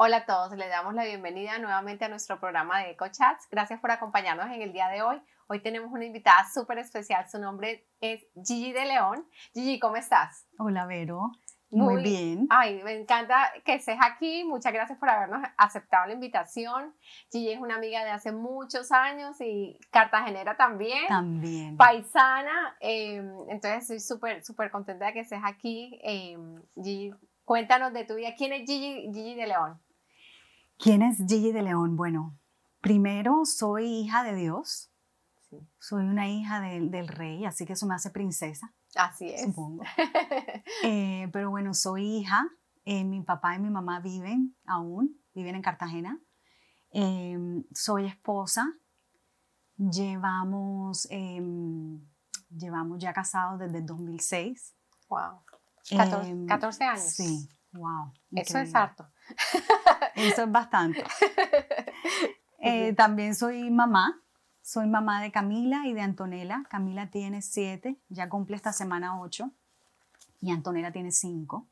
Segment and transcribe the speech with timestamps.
[0.00, 3.48] Hola a todos, les damos la bienvenida nuevamente a nuestro programa de EcoChats.
[3.50, 5.20] Gracias por acompañarnos en el día de hoy.
[5.48, 9.26] Hoy tenemos una invitada súper especial, su nombre es Gigi de León.
[9.54, 10.46] Gigi, ¿cómo estás?
[10.56, 11.32] Hola, Vero.
[11.70, 12.46] Muy, bien.
[12.48, 14.44] Ay, me encanta que estés aquí.
[14.44, 16.94] Muchas gracias por habernos aceptado la invitación.
[17.32, 21.08] Gigi es una amiga de hace muchos años y cartagenera también.
[21.08, 21.76] También.
[21.76, 22.76] Paisana.
[22.78, 25.98] Em, entonces estoy súper, súper contenta de que estés aquí.
[26.04, 27.12] Em, Gigi,
[27.44, 28.36] cuéntanos de tu vida.
[28.38, 29.80] ¿Quién es Gigi, Gigi de León?
[30.78, 31.96] ¿Quién es Gigi de León?
[31.96, 32.38] Bueno,
[32.80, 34.92] primero soy hija de Dios.
[35.80, 38.72] Soy una hija del rey, así que eso me hace princesa.
[38.94, 39.42] Así es.
[39.46, 39.82] Supongo.
[40.84, 42.46] Eh, pero bueno, soy hija.
[42.84, 46.20] Eh, mi papá y mi mamá viven aún, viven en Cartagena.
[46.90, 48.72] Em, soy esposa.
[49.76, 52.00] Llevamos, em,
[52.50, 54.76] llevamos ya casados desde el 2006.
[55.08, 55.42] Wow.
[56.46, 57.02] 14, años.
[57.02, 58.12] Sí, wow.
[58.30, 59.08] Eso es harto.
[60.14, 61.04] Eso es bastante.
[62.60, 64.20] Eh, también soy mamá.
[64.62, 66.64] Soy mamá de Camila y de Antonella.
[66.68, 69.52] Camila tiene siete, ya cumple esta semana ocho.
[70.40, 71.68] Y Antonella tiene cinco.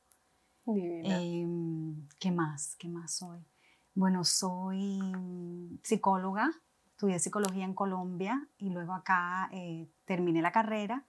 [0.65, 2.77] Em, ¿Qué más?
[2.79, 3.45] ¿Qué más soy?
[3.95, 5.01] Bueno, soy
[5.83, 6.51] psicóloga.
[6.93, 11.05] Estudié psicología en Colombia y luego acá eh, terminé la carrera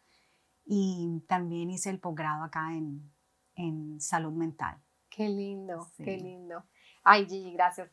[0.66, 3.10] y también hice el posgrado acá en,
[3.56, 4.78] en salud mental.
[5.18, 6.64] Qué lindo, qué lindo.
[7.04, 7.90] Ay, Gigi, gracias.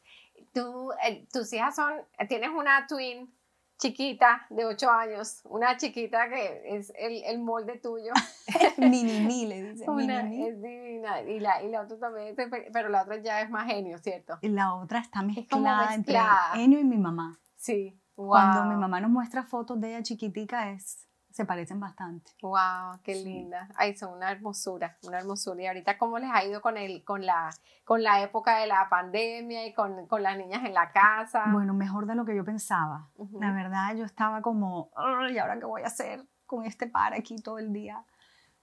[0.53, 1.94] Tú, eh, tus hijas son,
[2.28, 3.33] tienes una twin
[3.78, 8.12] chiquita de 8 años, una chiquita que es el, el molde tuyo.
[8.77, 9.84] mini mi, le dice.
[9.84, 11.22] Es divina.
[11.22, 12.36] Y la, y la otra también,
[12.70, 14.36] pero la otra ya es más genio, ¿cierto?
[14.42, 16.19] Y la otra está mezclada, entre
[16.53, 17.41] genio y mi mamá.
[17.56, 17.98] Sí.
[18.14, 22.30] Cuando mi mamá nos muestra fotos de ella chiquitica es se parecen bastante.
[22.42, 23.68] Wow, qué linda.
[23.74, 25.60] Ay, son una hermosura, una hermosura.
[25.60, 27.50] Y ahorita cómo les ha ido con el, con la,
[27.84, 31.46] con la época de la pandemia y con, con las niñas en la casa.
[31.50, 33.10] Bueno, mejor de lo que yo pensaba.
[33.41, 34.92] La verdad, yo estaba como,
[35.28, 38.04] ¿y ahora qué voy a hacer con este par aquí todo el día?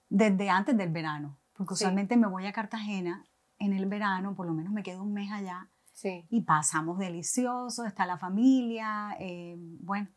[0.08, 3.26] Desde antes del verano, porque usualmente me voy a Cartagena
[3.60, 5.70] en el verano, por lo menos me quedo un mes allá.
[5.92, 6.26] Sí.
[6.30, 10.08] Y pasamos delicioso, está la familia, eh, bueno,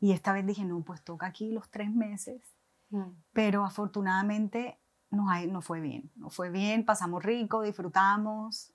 [0.00, 2.42] y esta vez dije, no, pues toca aquí los tres meses.
[2.90, 3.10] Mm.
[3.32, 6.10] Pero afortunadamente nos, no fue bien.
[6.16, 8.72] Nos fue bien, pasamos rico, disfrutamos.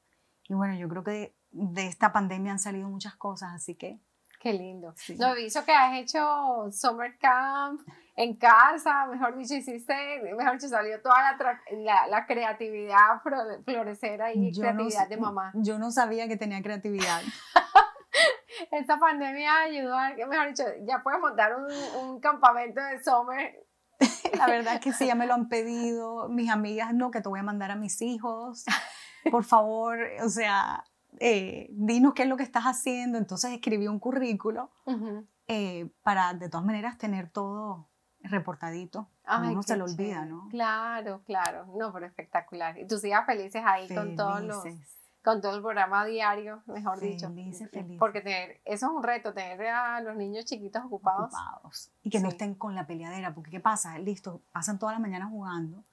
[0.48, 4.00] Y bueno, yo creo que de, esta pandemia han salido muchas cosas, así que...
[4.40, 4.94] Qué lindo.
[4.98, 5.16] Sí.
[5.18, 7.80] Lo he visto que has hecho summer camp
[8.18, 11.38] en casa, mejor dicho, hiciste, mejor dicho, salió toda
[11.72, 13.22] la, la, creatividad
[13.64, 15.54] florecer ahí, creatividad de mamá.
[15.56, 17.22] Yo no sabía que tenía creatividad.
[18.72, 23.56] esta pandemia ayudó a, mejor dicho, ya puedes montar un, un campamento de summer.
[24.38, 27.30] La verdad es que sí, ya me lo han pedido mis amigas, no, que te
[27.30, 28.66] voy a mandar a mis hijos,
[29.32, 30.84] por favor, o sea,
[31.20, 33.18] eh, dinos qué es lo que estás haciendo.
[33.18, 34.72] Entonces escribí un currículo
[35.48, 37.90] eh, para de todas maneras tener todo
[38.22, 39.10] reportadito.
[39.26, 40.48] Ay, no se lo olvida, ¿no?
[40.50, 41.66] Claro, claro.
[41.78, 42.78] No, pero espectacular.
[42.78, 44.64] Y tus hijas felices ahí con todos los
[45.24, 47.30] con todo el programa diario, mejor dicho.
[47.30, 47.98] Feliz.
[47.98, 51.34] Porque tener, eso es un reto, tener a los niños chiquitos ocupados.
[51.34, 51.92] ocupados.
[52.04, 53.98] Y que no estén con la peleadera, porque ¿qué pasa?
[54.00, 55.86] Listo, pasan toda la mañana jugando,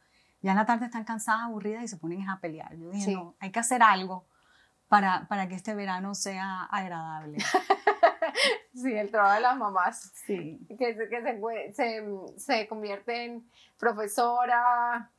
[0.42, 2.74] ya en la tarde están cansadas, aburridas y se ponen a pelear.
[2.76, 4.26] Yo dije, no, hay que hacer algo
[4.88, 7.38] para, para que este verano sea agradable.
[8.74, 10.12] sí, el trabajo de las mamás.
[10.26, 10.66] Sí.
[10.68, 12.04] Que, que se,
[12.36, 13.48] se, convierte en
[13.78, 15.10] profesora,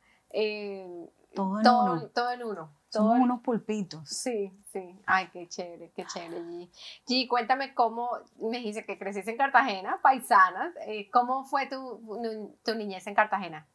[1.34, 2.10] todo en uno.
[2.10, 2.81] Todo en uno.
[2.92, 4.10] Somos unos pulpitos.
[4.10, 5.00] Sí, sí.
[5.06, 6.70] Ay, qué chévere, qué chévere, G.
[7.08, 10.74] G, cuéntame cómo, me dice que creciste en Cartagena, paisana.
[10.86, 13.66] Eh, ¿Cómo fue tu, tu, niñez en Cartagena?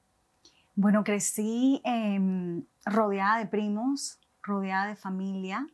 [0.75, 5.66] Bueno, crecí em, rodeada de primos, rodeada de familia.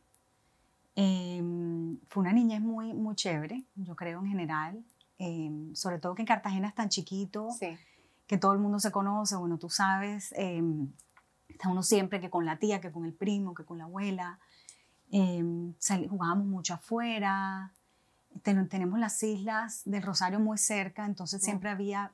[0.95, 4.85] Em, fue una niñez muy, muy chévere, yo creo en general.
[5.17, 7.49] Em, sobre todo que en Cartagena es tan chiquito,
[8.25, 9.35] que todo el mundo se conoce.
[9.35, 10.33] Bueno, tú sabes
[11.63, 14.37] Está uno siempre que con la tía, que con el primo, que con la abuela.
[15.11, 15.73] Em,
[16.09, 17.71] jugábamos mucho afuera.
[18.43, 22.11] tenemos las islas del Rosario muy cerca, entonces siempre había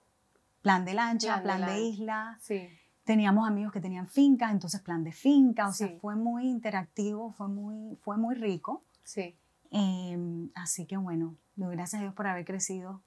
[0.62, 2.38] plan de lancha, plan, de, isla.
[3.06, 5.68] Teníamos amigos que tenían fincas, entonces plan de finca.
[5.68, 8.84] O sea, fue muy interactivo, fue muy, fue muy rico.
[9.04, 9.36] Sí.
[9.72, 13.02] Em, así que bueno, gracias a Dios por haber crecido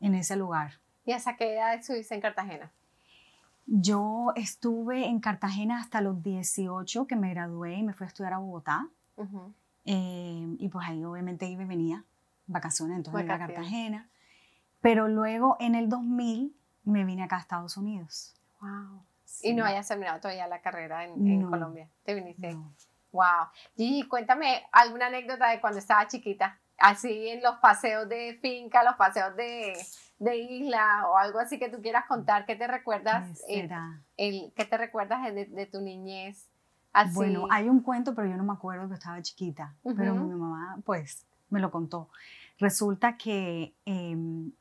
[0.00, 0.74] en ese lugar.
[1.06, 2.70] ¿Y hasta qué edad estuviste en Cartagena?
[3.66, 8.34] Yo estuve en Cartagena hasta los 18 que me gradué y me fui a estudiar
[8.34, 8.88] a Bogotá.
[9.86, 12.04] Eh, y pues ahí obviamente iba y venía
[12.46, 14.08] vacaciones, entonces iba a Cartagena.
[14.80, 18.34] Pero luego en el 2000 me vine acá a Estados Unidos.
[18.60, 19.02] Wow.
[19.42, 21.88] Y no hayas terminado todavía la carrera en, Colombia.
[22.04, 22.56] Te viniste
[23.12, 23.48] Wow.
[23.76, 28.96] Gigi, cuéntame alguna anécdota de cuando estaba chiquita, así en los paseos de finca, los
[28.96, 29.72] paseos de,
[30.18, 33.42] de isla o algo así que tú quieras contar, ¿qué te recuerdas?
[33.46, 33.68] ¿Qué,
[34.16, 36.48] el, ¿qué te recuerdas de, tu niñez?
[36.92, 37.14] Así.
[37.14, 40.78] Bueno, hay un cuento, pero yo no me acuerdo que estaba chiquita, pero mi mamá
[40.84, 42.08] pues me lo contó.
[42.58, 44.52] Resulta que em,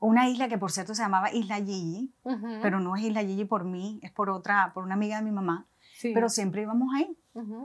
[0.00, 2.12] una isla que por cierto se llamaba Isla Gigi,
[2.62, 5.32] pero no es Isla Gigi por mí, es por otra, por una amiga de mi
[5.32, 5.66] mamá,
[6.02, 7.16] pero siempre íbamos ahí.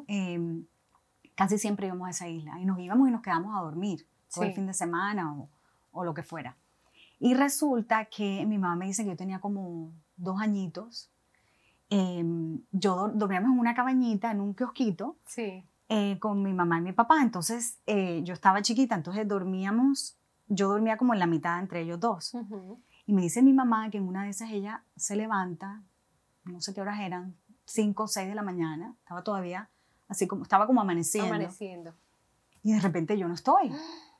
[0.07, 0.65] Em,
[1.35, 4.45] casi siempre íbamos a esa isla y nos íbamos y nos quedamos a dormir todo
[4.45, 5.49] el fin de semana o,
[5.93, 6.57] o, lo que fuera.
[7.19, 11.09] Y resulta que mi mamá me dice que yo tenía como dos añitos.
[11.89, 15.17] Em, yo dormíamos en una cabañita, en un kiosquito,
[15.89, 17.21] eh, con mi mamá y mi papá.
[17.21, 20.17] Entonces eh, yo estaba chiquita, entonces dormíamos
[20.47, 22.35] yo dormía como en la mitad entre ellos dos.
[23.05, 25.81] Y me dice mi mamá que en una de esas ella se levanta,
[26.45, 27.35] no sé qué horas eran,
[27.65, 29.69] 5 o 6 de la mañana, estaba todavía
[30.07, 31.33] así como, estaba como amaneciendo.
[31.33, 31.93] Amaneciendo.
[32.61, 33.71] Y de repente yo no estoy.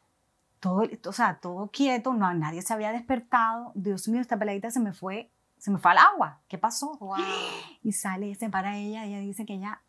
[0.64, 3.74] Todo, o sea, todo quieto, no, nadie se había despertado.
[3.76, 6.40] Dios mío, esta peladita se me fue, se me fue al agua.
[6.48, 6.98] ¿Qué pasó?
[7.84, 9.82] Y sale, se para ella, ella dice que ella,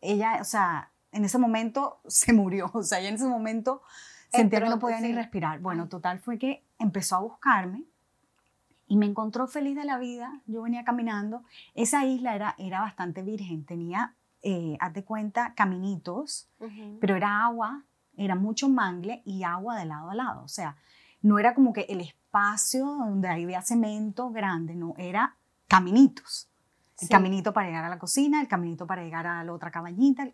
[0.00, 2.70] ella, o sea, en ese momento se murió.
[2.72, 3.82] O sea, ella en ese momento
[4.30, 5.60] Sentía que no podía ni respirar.
[5.60, 7.84] Bueno, total fue que empezó a buscarme
[8.88, 10.40] y me encontró feliz de la vida.
[10.46, 11.42] Yo venía caminando.
[11.74, 16.48] Esa isla era, era bastante virgen, tenía, eh, haz de cuenta, caminitos,
[17.00, 17.84] pero era agua,
[18.16, 20.44] era mucho mangle y agua de lado a lado.
[20.44, 20.76] O sea,
[21.22, 25.36] no era como que el espacio donde había cemento grande, no, era
[25.68, 26.48] caminitos.
[27.00, 30.26] El caminito para llegar a la cocina, el caminito para llegar a la otra cabañita.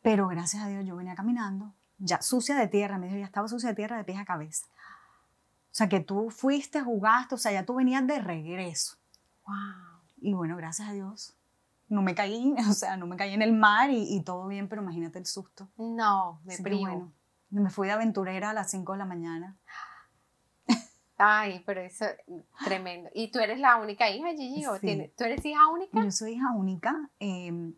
[0.00, 3.48] Pero gracias a Dios yo venía caminando ya sucia de tierra, me dijo, ya estaba
[3.48, 4.66] sucia de tierra de pies a cabeza.
[4.66, 8.96] O sea, que tú fuiste, jugaste, o sea, ya tú venías de regreso.
[9.46, 9.56] Wow.
[10.18, 11.35] Y bueno, gracias a Dios.
[11.88, 14.82] No me caí, o sea, no me caí en el mar y, todo bien, pero
[14.82, 15.68] imagínate el susto.
[15.76, 16.86] No, me primo.
[16.86, 17.12] Bueno,
[17.50, 19.56] me fui de aventurera a las 5 de la mañana.
[21.18, 22.04] Ay, pero eso
[22.64, 23.08] tremendo.
[23.14, 24.66] ¿Y tú eres la única hija, Gigi?
[24.66, 26.04] ¿O ¿Tú eres hija única?
[26.04, 27.08] Yo soy hija única.
[27.20, 27.72] Eh,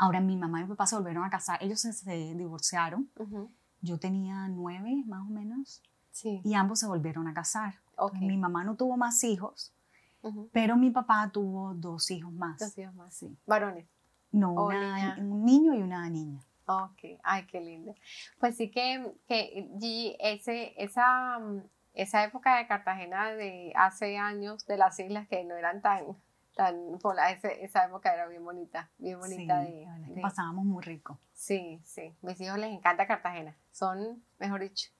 [0.00, 3.10] Ahora mi mamá y mi papá se volvieron a casar, ellos se, divorciaron.
[3.82, 5.82] Yo tenía nueve más o menos.
[6.10, 6.40] Sí.
[6.42, 7.74] Y ambos se volvieron a casar.
[8.18, 9.74] Mi mamá no tuvo más hijos,
[10.52, 12.58] pero mi papá tuvo dos hijos más.
[12.58, 13.14] Dos hijos más.
[13.14, 13.36] Sí.
[13.46, 13.86] ¿Varones?
[14.32, 16.40] No, un niño y una niña.
[16.66, 17.94] Ok, ay, qué lindo.
[18.38, 21.40] Pues sí que, que Gigi, ese, esa,
[21.94, 26.04] esa época de Cartagena de hace años, de las islas que no eran tan,
[27.60, 29.60] esa época era bien bonita, bien bonita.
[29.60, 29.86] de,
[30.20, 31.18] pasábamos muy rico.
[31.32, 34.90] Sí, sí, mis hijos les encanta Cartagena, son, mejor dicho,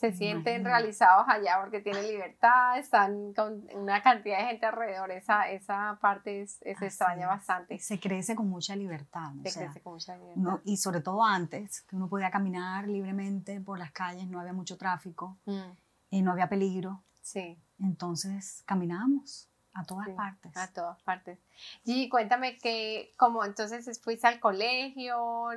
[0.00, 5.50] se sienten realizados allá porque tienen libertad, están con una cantidad de gente alrededor, esa,
[5.50, 7.78] esa parte se extraña bastante.
[7.78, 9.30] Se crece con mucha libertad.
[9.44, 10.60] Se crece con mucha libertad.
[10.64, 14.78] y sobre todo antes, que uno podía caminar libremente por las calles, no había mucho
[14.78, 15.70] tráfico, mm.
[16.08, 17.02] y no había peligro.
[17.20, 17.58] Sí.
[17.78, 19.48] Entonces caminábamos.
[19.72, 20.56] A todas partes.
[20.56, 21.38] A todas partes.
[21.84, 25.50] Y cuéntame que, como entonces fuiste al colegio,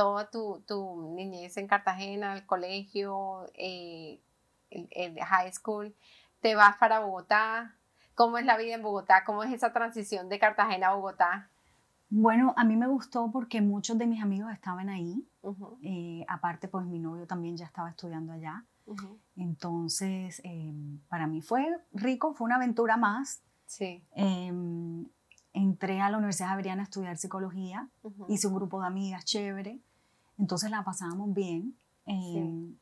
[0.00, 4.18] toda tu, tu niñez en Cartagena, al colegio, eh,
[4.70, 5.94] el, high school,
[6.40, 7.76] te vas para Bogotá.
[8.14, 9.24] ¿Cómo es la vida en Bogotá?
[9.26, 11.50] ¿Cómo es esa transición de Cartagena a Bogotá?
[12.08, 15.22] Bueno, a mí me gustó porque muchos de mis amigos estaban ahí.
[15.82, 18.64] Eh, aparte, pues mi novio también ya estaba estudiando allá.
[19.36, 23.42] Entonces, em, para mí fue rico, fue una aventura más.
[23.66, 24.02] Sí.
[24.12, 25.06] Em,
[25.52, 27.90] entré a la Universidad Javeriana a estudiar psicología,
[28.28, 29.82] hice un grupo de amigas chévere,
[30.40, 31.76] entonces la pasábamos bien.
[32.06, 32.76] Em,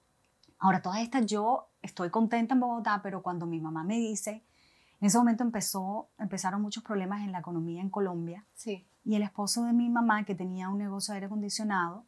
[0.58, 4.44] ahora, todas estas, yo estoy contenta en Bogotá, pero cuando mi mamá me dice,
[5.00, 8.46] en ese momento empezó, empezaron muchos problemas en la economía en Colombia.
[8.54, 8.86] Sí.
[9.04, 12.06] Y el esposo de mi mamá, que tenía un negocio de aire acondicionado,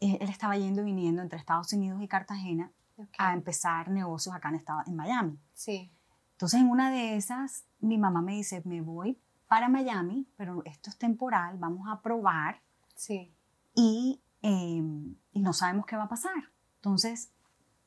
[0.00, 2.72] eh, él estaba yendo y viniendo entre Estados Unidos y Cartagena
[3.18, 5.38] a empezar negocios acá en, estado, en Miami.
[5.52, 5.92] Sí.
[6.32, 9.18] Entonces, en una de esas, mi mamá me dice, me voy
[9.48, 12.62] para Miami, pero esto es temporal, vamos a probar.
[12.94, 13.34] Sí.
[13.74, 16.52] Y, em, y no sabemos qué va a pasar.
[16.76, 17.32] Entonces,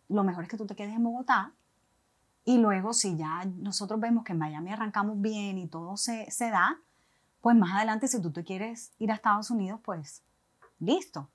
[0.09, 1.53] lo mejor es que tú te quedes en Bogotá
[2.43, 6.49] y luego si ya nosotros vemos que en Miami arrancamos bien y todo se, se
[6.49, 6.79] da,
[7.41, 10.23] pues más adelante si tú te quieres ir a Estados Unidos, pues
[10.79, 11.29] listo.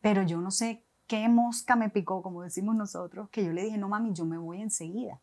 [0.00, 3.78] Pero yo no sé qué mosca me picó, como decimos nosotros, que yo le dije,
[3.78, 5.20] no mami, yo me voy enseguida.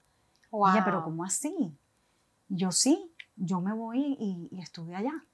[0.51, 0.69] Wow.
[0.69, 1.77] ella, pero ¿cómo así?
[2.47, 5.25] Yo sí, yo me voy y, y estuve allá.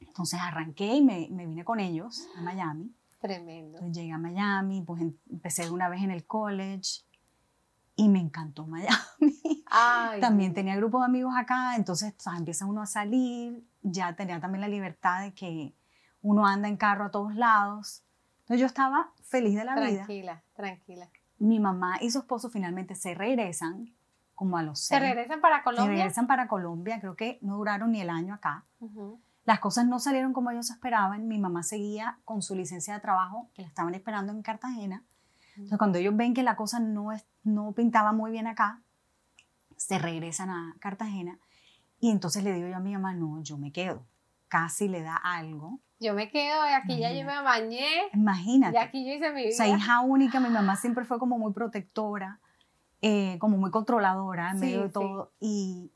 [0.00, 2.94] Entonces arranqué y me, me, vine con ellos a Miami.
[3.22, 3.78] Tremendo.
[3.78, 7.04] Entonces llegué a Miami, pues em, empecé una vez en el college
[7.94, 9.64] y me encantó Miami.
[10.20, 14.68] también tenía grupo de amigos acá, entonces empieza uno a salir, ya tenía también la
[14.68, 15.72] libertad de que
[16.20, 18.02] uno anda en carro a todos lados.
[18.40, 20.04] Entonces yo estaba feliz de la vida.
[20.04, 21.08] Tranquila, tranquila.
[21.38, 23.94] Mi mamá y su esposo finalmente se regresan
[24.34, 25.00] como a los seis.
[25.00, 25.84] ¿Se regresan para Colombia?
[25.84, 28.64] Se regresan para Colombia, creo que no duraron ni el año acá.
[29.52, 31.28] Las cosas no salieron como ellos esperaban.
[31.28, 35.04] Mi mamá seguía con su licencia de trabajo, que la estaban esperando en Cartagena.
[35.50, 38.80] Entonces, cuando ellos ven que la cosa no, es, no pintaba muy bien acá,
[39.76, 41.38] se regresan a Cartagena.
[42.00, 44.06] Y entonces le digo yo a mi mamá, no, yo me quedo.
[44.48, 45.80] Casi le da algo.
[46.00, 48.08] Yo me quedo, y aquí ya yo me bañé.
[48.14, 48.78] Imagínate.
[48.78, 49.52] Y aquí yo hice mi vida.
[49.52, 52.40] O sea, hija única, mi mamá siempre fue como muy protectora,
[53.02, 55.34] eh, como muy controladora en medio de todo.
[55.40, 55.92] Y,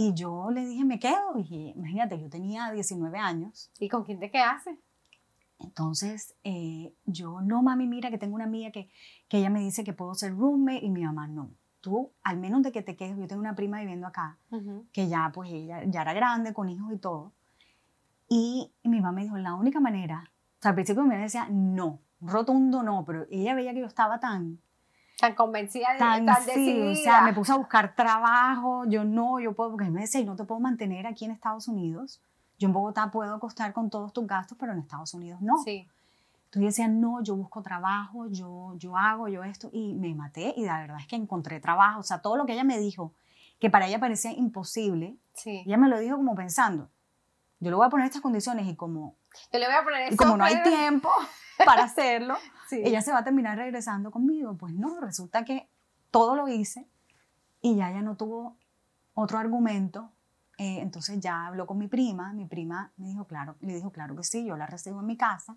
[0.00, 1.36] y yo le dije, me quedo.
[1.36, 3.68] Y imagínate, yo tenía 19 años.
[3.80, 4.78] ¿Y con quién te quedaste?
[5.58, 8.88] Entonces, eh, yo, no, mami, mira que tengo una amiga que,
[9.26, 11.50] que ella me dice que puedo ser roommate y mi mamá no.
[11.80, 14.38] Tú, al menos de que te quedes, yo tengo una prima viviendo acá,
[14.92, 17.32] que ya, pues, ella ya era grande, con hijos y todo.
[18.28, 21.48] Y mi mamá me dijo, la única manera, o sea, al principio mi mamá decía,
[21.50, 24.60] no, rotundo no, pero ella veía que yo estaba tan,
[25.18, 29.40] tan convencida de tan, tan sí, o sea, me puse a buscar trabajo, yo no,
[29.40, 32.20] yo puedo, porque me decía, no te puedo mantener aquí en Estados Unidos,
[32.58, 35.58] yo en Bogotá puedo costar con todos tus gastos, pero en Estados Unidos no.
[35.64, 35.88] Sí.
[36.36, 40.54] Entonces yo decía, no, yo busco trabajo, yo, yo hago, yo esto, y me maté,
[40.56, 43.12] y la verdad es que encontré trabajo, o sea, todo lo que ella me dijo,
[43.58, 45.64] que para ella parecía imposible, sí.
[45.66, 46.90] ella me lo dijo como pensando,
[47.58, 49.16] yo le voy a poner estas condiciones y como,
[49.52, 51.10] yo le voy a poner y como no hay tiempo
[51.66, 52.36] para hacerlo,
[52.70, 54.56] ella se va a terminar regresando conmigo.
[54.56, 55.68] Pues no, resulta que
[56.10, 56.86] todo lo hice
[57.60, 58.56] y ya ella no tuvo
[59.14, 60.10] otro argumento.
[60.58, 64.16] Eh, entonces ya habló con mi prima, mi prima me dijo, claro, le dijo, claro
[64.16, 65.56] que sí, yo la recibo en mi casa.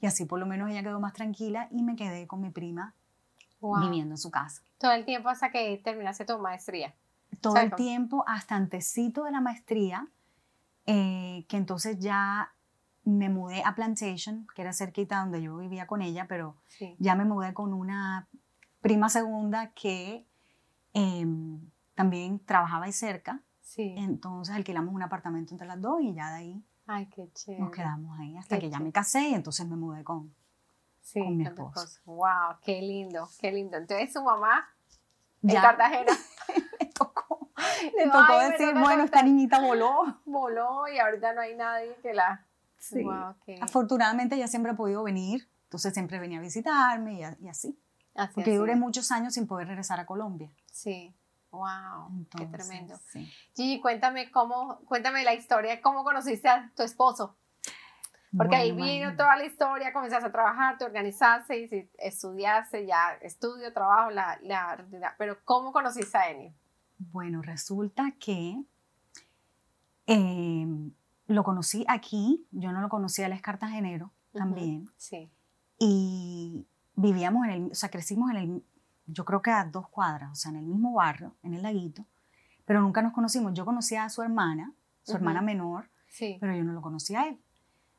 [0.00, 2.94] Y así por lo menos ella quedó más tranquila y me quedé con mi prima
[3.60, 4.62] viviendo en su casa.
[4.78, 6.94] Todo el tiempo hasta que terminaste tu maestría.
[7.40, 10.08] Todo el tiempo hasta antecito de la maestría,
[10.86, 12.52] eh, que entonces ya
[13.18, 16.56] me mudé a Plantation, que era cerquita donde yo vivía con ella, pero
[16.98, 18.28] ya me mudé con una
[18.80, 20.26] prima segunda que
[20.94, 21.60] em,
[21.94, 23.42] también trabajaba ahí cerca.
[23.60, 23.94] Sí.
[23.98, 27.62] Entonces alquilamos un apartamento entre las dos y ya de ahí Ay, qué chévere.
[27.62, 30.34] nos quedamos ahí hasta que ya me casé y entonces me mudé con,
[31.12, 32.00] con mi esposo.
[32.04, 33.76] Wow, qué lindo, qué lindo.
[33.76, 34.68] Entonces su mamá
[35.42, 36.12] en Cartagena.
[36.80, 37.48] le tocó,
[37.96, 40.20] le tocó decir, bueno, esta niñita voló.
[40.24, 42.44] Voló y ahorita no hay nadie que la
[42.80, 43.04] Sí.
[43.60, 47.78] Afortunadamente ella siempre ha podido venir, entonces siempre venía a visitarme y, así.
[48.14, 48.34] así.
[48.34, 50.50] Porque duré muchos años sin poder regresar a Colombia.
[50.66, 51.14] Sí.
[51.50, 52.98] Wow, qué tremendo.
[53.54, 57.36] Gigi, cuéntame cómo, cuéntame la historia, cómo conociste a tu esposo.
[58.36, 63.72] Porque ahí vino toda la historia, comenzaste a trabajar, te organizaste y estudiaste, ya estudio,
[63.72, 64.86] trabajo, la, la,
[65.18, 66.54] pero ¿cómo conociste a Enio?
[66.98, 68.62] Bueno, resulta que
[70.06, 70.66] eh,
[71.30, 74.90] lo conocí aquí, yo no lo conocía, él es cartagenero también.
[74.96, 75.30] Sí.
[75.78, 78.64] Y vivíamos en el, o sea, crecimos en el,
[79.06, 82.04] yo creo que a dos cuadras, o sea, en el mismo barrio, en el laguito,
[82.64, 83.54] pero nunca nos conocimos.
[83.54, 84.72] Yo conocía a su hermana,
[85.02, 86.36] su hermana menor, sí.
[86.40, 87.40] pero yo no lo conocía a él.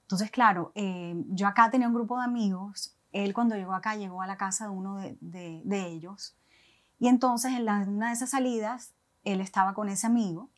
[0.02, 4.22] Entonces, claro, eh, yo acá tenía un grupo de amigos, él cuando llegó acá llegó
[4.22, 6.36] a la casa de uno de, de, ellos,
[7.00, 10.50] y entonces en una de esas salidas, él estaba con ese amigo,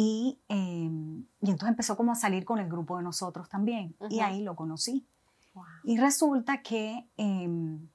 [0.00, 3.96] y, em, y, entonces empezó como a salir con el grupo de nosotros también.
[4.08, 5.04] Y ahí lo conocí.
[5.82, 7.88] Y resulta que em,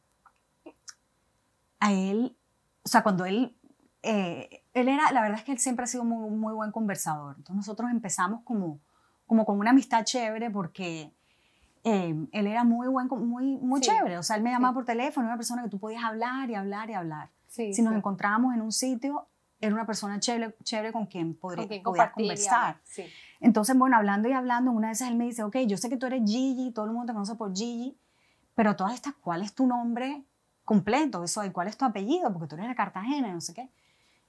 [1.79, 2.35] a él,
[2.83, 3.55] o sea, cuando él,
[4.01, 7.35] eh, él era, la verdad es que él siempre ha sido muy, muy buen conversador.
[7.37, 8.81] Entonces nosotros empezamos como,
[9.25, 11.13] como con una amistad chévere porque
[11.85, 14.17] em, él era muy buen, muy, muy chévere.
[14.17, 16.55] O sea, él me llamaba por teléfono, era una persona que tú podías hablar y
[16.55, 17.29] hablar y hablar.
[17.47, 19.29] si nos encontrábamos en un sitio,
[19.65, 22.81] era una persona chévere, chévere con quien podría, conversar.
[23.39, 26.05] Entonces, bueno, hablando y hablando, una vez él me dice, ok, yo sé que tú
[26.05, 27.97] eres Gigi, todo el mundo te conoce por Gigi,
[28.55, 30.23] pero todas estas, ¿cuál es tu nombre
[30.65, 31.23] completo?
[31.23, 32.31] Eso, ¿cuál es tu apellido?
[32.33, 33.69] Porque tú eres de Cartagena no sé qué.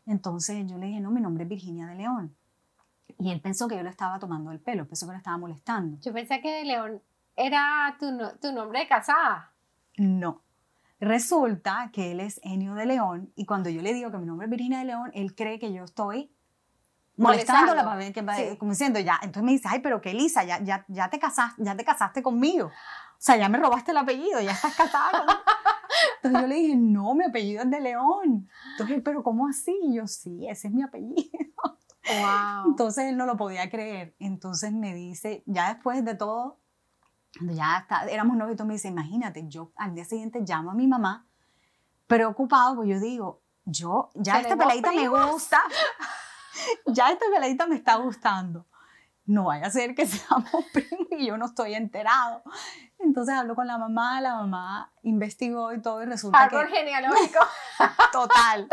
[0.07, 2.35] Entonces yo le dije, no, mi nombre es Virginia de León.
[3.19, 5.99] Y él pensó que yo le estaba tomando el pelo, pensó que le estaba molestando.
[6.01, 7.03] Yo pensé que de León
[7.37, 8.07] era tu,
[8.41, 9.53] tu nombre de casada.
[9.97, 10.41] No.
[11.01, 14.47] Resulta que él es Enio de León y cuando yo le digo que mi nombre
[14.47, 16.33] es Virginia de León, él cree que yo estoy
[17.17, 20.63] molestándola para ver que como diciendo ya, entonces me dice, "Ay, pero que Elisa, ya,
[20.63, 24.41] ya, ya te casaste, ya te casaste conmigo." O sea, ya me robaste el apellido,
[24.41, 25.25] ya estás casada.
[26.17, 29.95] Entonces yo le dije, "No, mi apellido es de León." Entonces, "¿Pero cómo así?" Y
[29.97, 31.31] yo, "Sí, ese es mi apellido."
[32.07, 32.71] Wow.
[32.71, 34.15] Entonces él no lo podía creer.
[34.19, 36.61] Entonces me dice, ya después de todo,
[37.37, 40.87] cuando ya está, éramos novios, me dice, imagínate, yo al día siguiente llamo a mi
[40.87, 41.27] mamá
[42.07, 45.61] preocupado, pues yo digo, yo, ya esta peladita me gusta,
[46.87, 48.67] ya esta peladita me está gustando.
[49.27, 52.43] no vaya a ser que seamos primos y yo no estoy enterado.
[52.99, 57.41] Entonces hablo con la mamá, la mamá investigó y todo y resulta Árbol genealógico.
[58.13, 58.67] Total.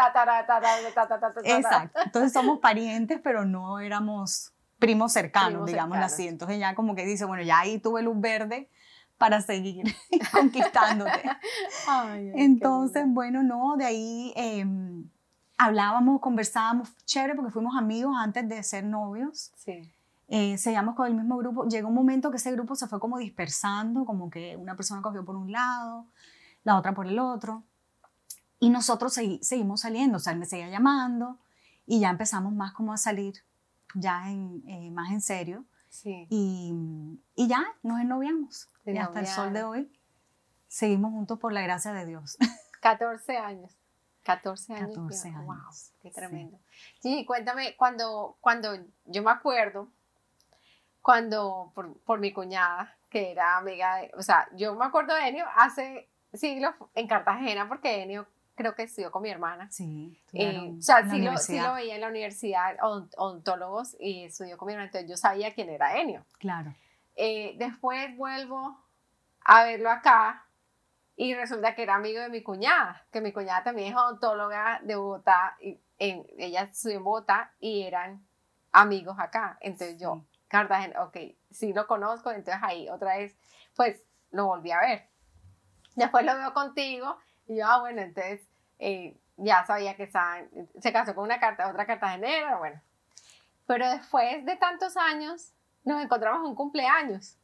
[1.57, 1.99] Exacto.
[2.05, 6.27] Entonces somos parientes, pero no éramos primos cercanos, digamos así.
[6.27, 8.67] Entonces ya como que dice, bueno, ya ahí tuve luz verde
[9.17, 9.85] para seguir
[10.33, 11.21] conquistándote.
[12.35, 15.07] Entonces, bueno, no, de ahí em,
[15.57, 19.51] hablábamos, conversábamos, chévere, porque fuimos amigos antes de ser novios.
[19.55, 19.87] Sí.
[20.27, 21.67] Eh, seguíamos con el mismo grupo.
[21.67, 25.23] Llegó un momento que ese grupo se fue como dispersando, como que una persona cogió
[25.23, 26.07] por un lado,
[26.63, 27.63] la otra por el otro.
[28.59, 31.37] Y nosotros seguimos saliendo, o sea, él me seguía llamando
[31.85, 33.43] y ya empezamos más como a salir,
[33.95, 35.65] ya en, eh, más en serio.
[35.89, 36.27] Sí.
[36.29, 36.73] Y,
[37.35, 38.69] y ya nos ennoviamos.
[38.85, 39.91] y hasta el sol de hoy
[40.71, 42.37] seguimos juntos por la gracia de Dios.
[42.81, 43.77] 14 años.
[44.23, 44.89] 14 años.
[44.89, 45.45] 14 años.
[45.45, 45.57] Wow,
[46.01, 46.59] qué tremendo.
[47.01, 47.25] Sí.
[47.25, 49.89] cuéntame, cuando, cuando yo me acuerdo,
[51.01, 55.27] cuando por, por, mi cuñada, que era amiga de, o sea, yo me acuerdo de
[55.27, 59.69] Enio hace siglos en Cartagena, porque Enio creo que estudió con mi hermana.
[59.71, 60.19] Sí.
[60.33, 64.67] Eh, o sea, sí lo, sí lo, veía en la universidad, odontólogos, y estudió con
[64.67, 66.25] mi hermana, entonces yo sabía quién era Enio.
[66.39, 66.73] Claro.
[67.15, 68.77] Eh, después vuelvo
[69.43, 70.45] a verlo acá
[71.15, 74.95] y resulta que era amigo de mi cuñada, que mi cuñada también es odontóloga de
[74.95, 78.25] Bogotá, y en, ella estudió en Bogotá y eran
[78.71, 79.57] amigos acá.
[79.61, 81.17] Entonces yo, Cartagena, ok,
[81.51, 83.37] sí lo conozco, entonces ahí otra vez,
[83.75, 85.09] pues lo volví a ver.
[85.95, 87.17] Después lo veo contigo
[87.51, 88.39] y yo, ah, bueno, entonces
[88.79, 92.81] eh, ya sabía que se casó con una carta, otra cartagenera, bueno.
[93.67, 95.51] Pero después de tantos años,
[95.83, 97.35] nos encontramos en un cumpleaños,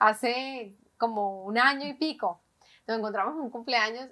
[0.00, 2.40] hace como un año y pico.
[2.88, 4.10] Nos encontramos en un cumpleaños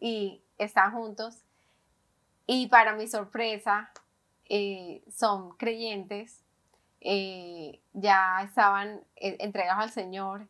[0.00, 1.42] y están juntos.
[2.46, 3.90] Y para mi sorpresa,
[4.48, 6.42] eh, son creyentes,
[7.02, 10.48] eh, ya estaban entregados al Señor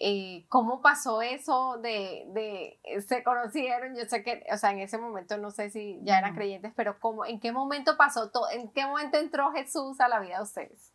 [0.00, 3.96] eh, ¿Cómo pasó eso de, de, eh, se conocieron?
[3.96, 7.00] Yo sé que, o sea, en ese momento no sé si ya eran creyentes, pero
[7.00, 8.48] ¿cómo, ¿en qué momento pasó todo?
[8.50, 10.92] ¿En qué momento entró Jesús a la vida de ustedes?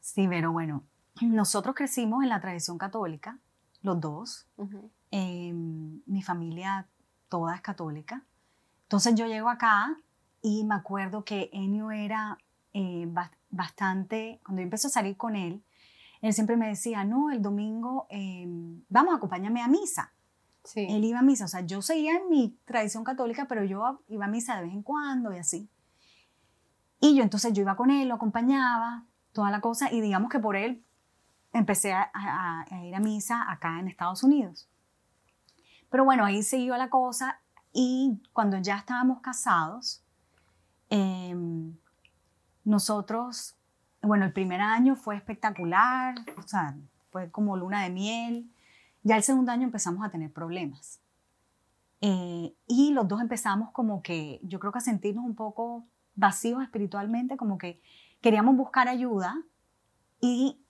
[0.00, 0.82] Sí, pero bueno,
[1.20, 3.38] nosotros crecimos en la tradición católica,
[3.82, 4.48] los dos.
[5.12, 6.88] Em, mi familia
[7.28, 8.24] toda es católica.
[8.82, 9.96] Entonces yo llego acá
[10.40, 12.38] y me acuerdo que Enio era
[12.72, 13.08] eh,
[13.50, 15.62] bastante, cuando yo empecé a salir con él,
[16.22, 20.12] él siempre me decía, no, el domingo em, vamos, acompáñame a misa.
[20.62, 20.86] Sí.
[20.88, 24.24] Él iba a misa, o sea, yo seguía en mi tradición católica, pero yo iba
[24.24, 25.68] a misa de vez en cuando y así.
[27.00, 30.38] Y yo entonces yo iba con él, lo acompañaba, toda la cosa, y digamos que
[30.38, 30.84] por él
[31.52, 34.68] empecé a, ir a misa acá en Estados Unidos.
[35.90, 37.40] Pero bueno, ahí siguió la cosa
[37.72, 40.04] y cuando ya estábamos casados,
[40.88, 41.76] em,
[42.64, 43.56] nosotros
[44.02, 46.76] bueno, el primer año fue espectacular, o sea,
[47.10, 48.50] fue como luna de miel.
[49.02, 51.00] Ya el segundo año empezamos a tener problemas.
[52.00, 56.62] Eh, y los dos empezamos como que, yo creo que a sentirnos un poco vacíos
[56.62, 57.80] espiritualmente, como que
[58.20, 59.40] queríamos buscar ayuda.
[60.20, 60.60] Y,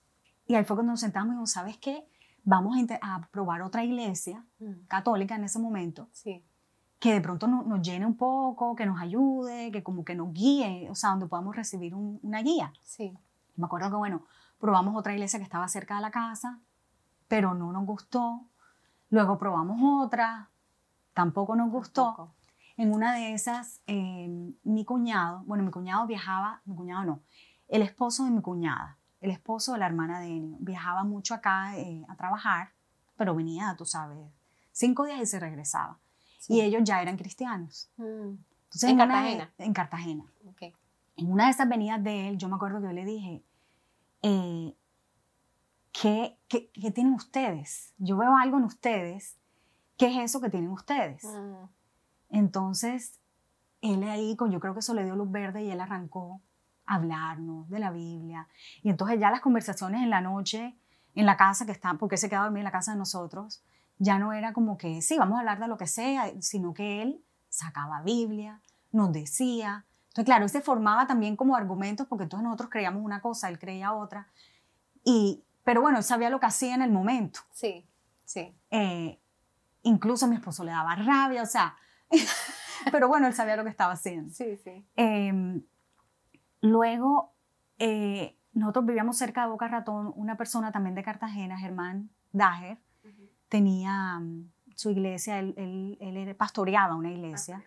[0.46, 2.06] y ahí fue cuando nos sentamos y dijimos, ¿sabes qué?
[2.44, 4.86] Vamos a, a probar otra iglesia mm.
[4.88, 6.08] católica en ese momento.
[6.12, 6.42] Sí
[7.02, 10.88] que de pronto nos llene un poco, que nos ayude, que como que nos guíe,
[10.88, 12.72] o sea, donde podamos recibir una guía.
[12.84, 13.18] Sí.
[13.56, 14.22] Me acuerdo que, bueno,
[14.60, 16.60] probamos otra iglesia que estaba cerca de la casa,
[17.26, 18.42] pero no nos gustó.
[19.10, 20.50] Luego probamos otra,
[21.12, 22.34] tampoco nos gustó.
[22.76, 27.20] En una de esas, em, mi cuñado, bueno, mi cuñado viajaba, mi cuñado no,
[27.66, 31.76] el esposo de mi cuñada, el esposo de la hermana de Enio, viajaba mucho acá
[31.76, 32.74] eh, a trabajar,
[33.16, 34.18] pero venía, tú sabes,
[34.70, 35.98] cinco días y se regresaba
[36.48, 37.90] y ellos ya eran cristianos.
[37.96, 38.35] Mm.
[38.83, 39.52] ¿En, Cartagena?
[39.59, 40.24] en Cartagena.
[41.16, 43.42] En una de esas venidas de él, yo me acuerdo que yo le dije,
[44.22, 44.74] eh,
[45.92, 47.92] ¿qué, qué, qué, tienen ustedes?
[47.98, 49.37] Yo veo algo en ustedes.
[49.98, 51.24] ¿Qué es eso que tienen ustedes?
[51.24, 51.66] Mm.
[52.31, 53.20] Entonces,
[53.83, 56.40] él ahí, yo creo que eso le dio luz verde y él arrancó
[56.87, 58.48] a hablarnos de la Biblia.
[58.83, 60.76] Y entonces ya las conversaciones en la noche,
[61.14, 63.62] en la casa que está, porque se quedaba dormir en la casa de nosotros,
[63.98, 67.02] ya no era como que, sí, vamos a hablar de lo que sea, sino que
[67.02, 69.87] él sacaba Biblia, nos decía.
[70.09, 73.59] Entonces, claro, él se formaba también como argumentos, porque todos nosotros creíamos una cosa, él
[73.59, 74.28] creía otra.
[75.05, 77.40] Y, pero bueno, él sabía lo que hacía en el momento.
[77.52, 77.88] Sí,
[78.24, 78.55] sí.
[78.70, 79.20] Eh,
[79.83, 81.76] incluso a mi esposo le daba rabia, o sea,
[82.92, 84.33] pero bueno, él sabía lo que estaba haciendo.
[84.33, 84.87] Sí, sí.
[84.96, 85.62] Em,
[86.61, 87.35] luego,
[87.78, 92.78] eh, nosotros vivíamos cerca de Boca Ratón, una persona también de Cartagena, Germán Dager,
[93.52, 97.62] tenía mm, su iglesia, él, él, él, pastoreaba una iglesia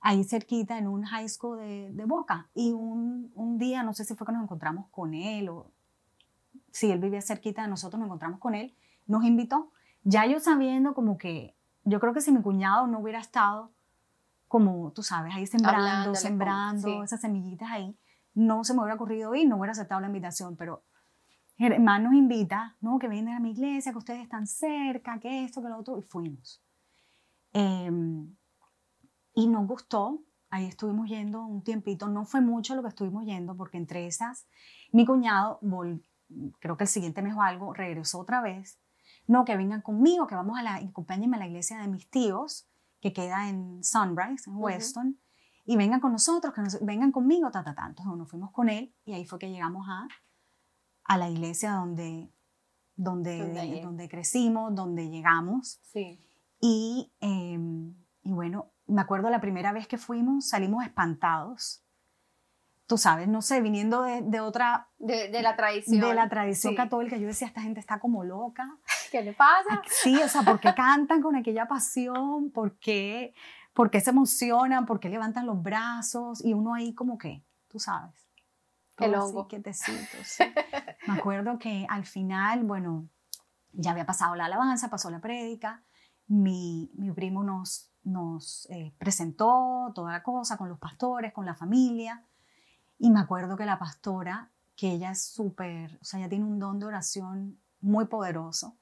[0.00, 2.48] ahí cerquita en un high school de, de Boca.
[2.54, 5.70] Y un, un, día, no sé si fue que nos encontramos con él o
[6.72, 8.74] sí, él vivía cerquita de nosotros, nos encontramos con él,
[9.06, 9.70] nos invitó,
[10.04, 11.54] ya yo sabiendo como que,
[11.84, 13.72] yo creo que si mi cuñado no hubiera estado
[14.48, 17.94] como, tú sabes, ahí sembrando, sembrando esas semillitas ahí,
[18.32, 20.82] no se me hubiera ocurrido ir, no hubiera aceptado la invitación, pero
[21.60, 22.98] Germán nos invita, ¿no?
[22.98, 26.02] Que vengan a mi iglesia, que ustedes están cerca, que esto, que lo otro, y
[26.02, 26.64] fuimos.
[27.52, 28.34] Em,
[29.34, 33.58] y nos gustó, ahí estuvimos yendo un tiempito, no fue mucho lo que estuvimos yendo,
[33.58, 34.48] porque entre esas,
[34.90, 35.60] mi cuñado,
[36.60, 38.80] creo que el siguiente mes o algo, regresó otra vez,
[39.26, 42.70] no, que vengan conmigo, que vamos a la, acompáñenme a la iglesia de mis tíos,
[43.02, 45.20] que queda en Sunrise, en Weston,
[45.66, 47.86] y vengan con nosotros, que vengan conmigo, ta, ta, ta.
[47.86, 50.08] Entonces nos fuimos con él y ahí fue que llegamos a,
[51.10, 52.30] a la iglesia donde,
[52.94, 55.80] donde, donde, crecimos, donde llegamos.
[55.82, 56.20] Sí.
[56.60, 61.84] Y, em, y bueno, me acuerdo la primera vez que fuimos, salimos espantados.
[62.86, 64.88] Tú sabes, no sé, viniendo de, de otra...
[64.98, 66.00] De, de, la tradición.
[66.00, 68.78] De la tradición católica, yo decía, esta gente está como loca.
[69.10, 69.82] ¿Qué le pasa?
[69.88, 72.52] Sí, o sea, ¿por qué cantan con aquella pasión?
[72.52, 73.34] ¿Por qué,
[73.72, 74.86] ¿Por qué se emocionan?
[74.86, 76.44] ¿Por qué levantan los brazos?
[76.44, 78.29] Y uno ahí como que, tú sabes.
[79.00, 79.48] El hongo.
[80.24, 80.44] Sí.
[81.06, 83.08] Me acuerdo que al final, bueno,
[83.72, 85.84] ya había pasado la alabanza, pasó la prédica,
[86.26, 91.54] mi, mi primo nos, nos eh, presentó toda la cosa con los pastores, con la
[91.54, 92.24] familia,
[92.98, 96.58] y me acuerdo que la pastora, que ella es súper, o sea, ella tiene un
[96.58, 98.76] don de oración muy poderoso.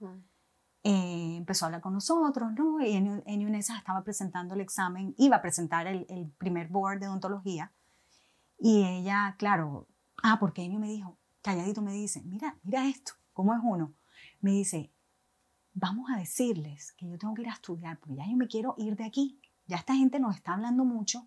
[0.85, 2.81] Eh, empezó a hablar con nosotros, ¿no?
[2.81, 7.01] Y en, en UNESA estaba presentando el examen, iba a presentar el, el, primer board
[7.01, 7.73] de odontología.
[8.59, 9.87] Y ella, claro,
[10.23, 13.95] ah, porque Enio me dijo, calladito me dice, mira, mira esto, ¿cómo es uno?
[14.41, 14.93] Me dice,
[15.73, 18.75] vamos a decirles que yo tengo que ir a estudiar, porque ya yo me quiero
[18.79, 19.41] ir de aquí.
[19.67, 21.27] Ya esta gente nos está hablando mucho.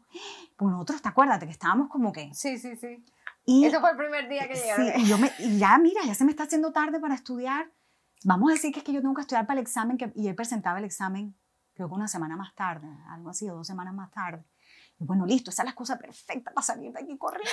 [0.58, 2.34] Pues nosotros, te acuérdate que estábamos como que...
[2.34, 3.06] Sí, sí, sí.
[3.46, 4.86] Y, Eso fue el primer día que llegaron.
[4.88, 7.72] Sí, y, yo me, y ya, mira, ya se me está haciendo tarde para estudiar.
[8.24, 10.28] Vamos a decir que es que yo tengo que estudiar para el examen, que, y
[10.28, 11.36] él presentaba el examen,
[11.74, 14.44] creo que una semana más tarde, algo así, o dos semanas más tarde.
[15.00, 17.52] Y bueno, listo, esa es la excusa perfecta para salir de aquí corriendo.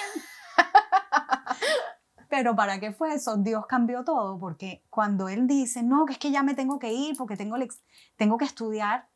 [2.29, 3.37] Pero ¿para qué fue eso?
[3.37, 6.93] Dios cambió todo, porque cuando Él dice, no, que es que ya me tengo que
[6.93, 7.57] ir porque tengo,
[8.17, 9.09] tengo que estudiar,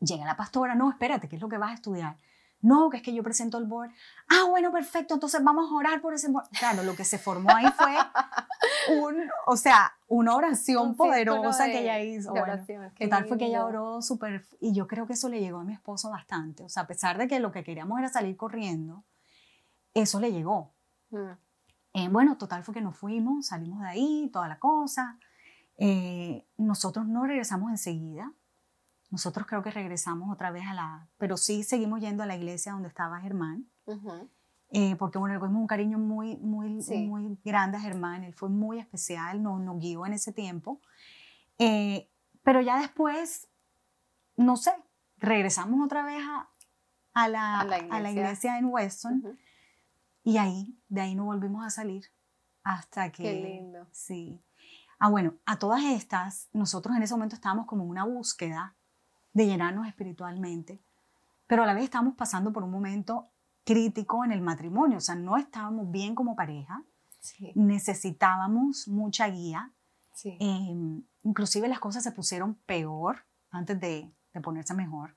[0.00, 2.16] llega la pastora, no, espérate, ¿qué es lo que vas a estudiar?
[2.60, 3.90] No, que es que yo presento el board.
[4.28, 6.48] Ah, bueno, perfecto, entonces vamos a orar por ese board.
[6.58, 7.94] Claro, lo que se formó ahí fue
[8.98, 12.30] un, o sea, una oración poderosa que ella hizo.
[12.30, 15.58] Bueno, que tal fue que ella oró súper, y yo creo que eso le llegó
[15.58, 16.64] a mi esposo bastante.
[16.64, 19.04] O sea, a pesar de que lo que queríamos era salir corriendo,
[19.92, 20.72] eso le llegó.
[21.10, 21.32] Mm.
[21.94, 25.16] Eh, bueno, total fue que nos fuimos, salimos de ahí, toda la cosa.
[25.78, 28.32] Eh, nosotros no regresamos enseguida.
[29.10, 31.08] Nosotros creo que regresamos otra vez a la...
[31.18, 33.70] Pero sí seguimos yendo a la iglesia donde estaba Germán.
[34.70, 38.24] Eh, porque bueno, le cogimos un cariño muy, muy, muy grande a Germán.
[38.24, 40.80] Él fue muy especial, nos, nos guió en ese tiempo.
[41.56, 43.46] pero ya después,
[44.36, 44.72] no sé,
[45.18, 46.50] regresamos otra vez a,
[47.12, 48.58] a, la, a, la, iglesia.
[48.58, 49.38] en Weston.
[50.24, 52.06] Y ahí, de ahí no volvimos a salir
[52.64, 53.22] hasta que...
[53.22, 53.86] Qué lindo.
[53.92, 54.42] Sí.
[54.98, 58.74] Ah, bueno, a todas estas, nosotros en ese momento estábamos como en una búsqueda
[59.34, 60.80] de llenarnos espiritualmente,
[61.46, 63.28] pero a la vez estábamos pasando por un momento
[63.64, 66.82] crítico en el matrimonio, o sea, no estábamos bien como pareja,
[67.54, 69.72] necesitábamos mucha guía,
[70.14, 70.36] sí.
[70.40, 75.16] Em, inclusive las cosas se pusieron peor antes de, de ponerse mejor.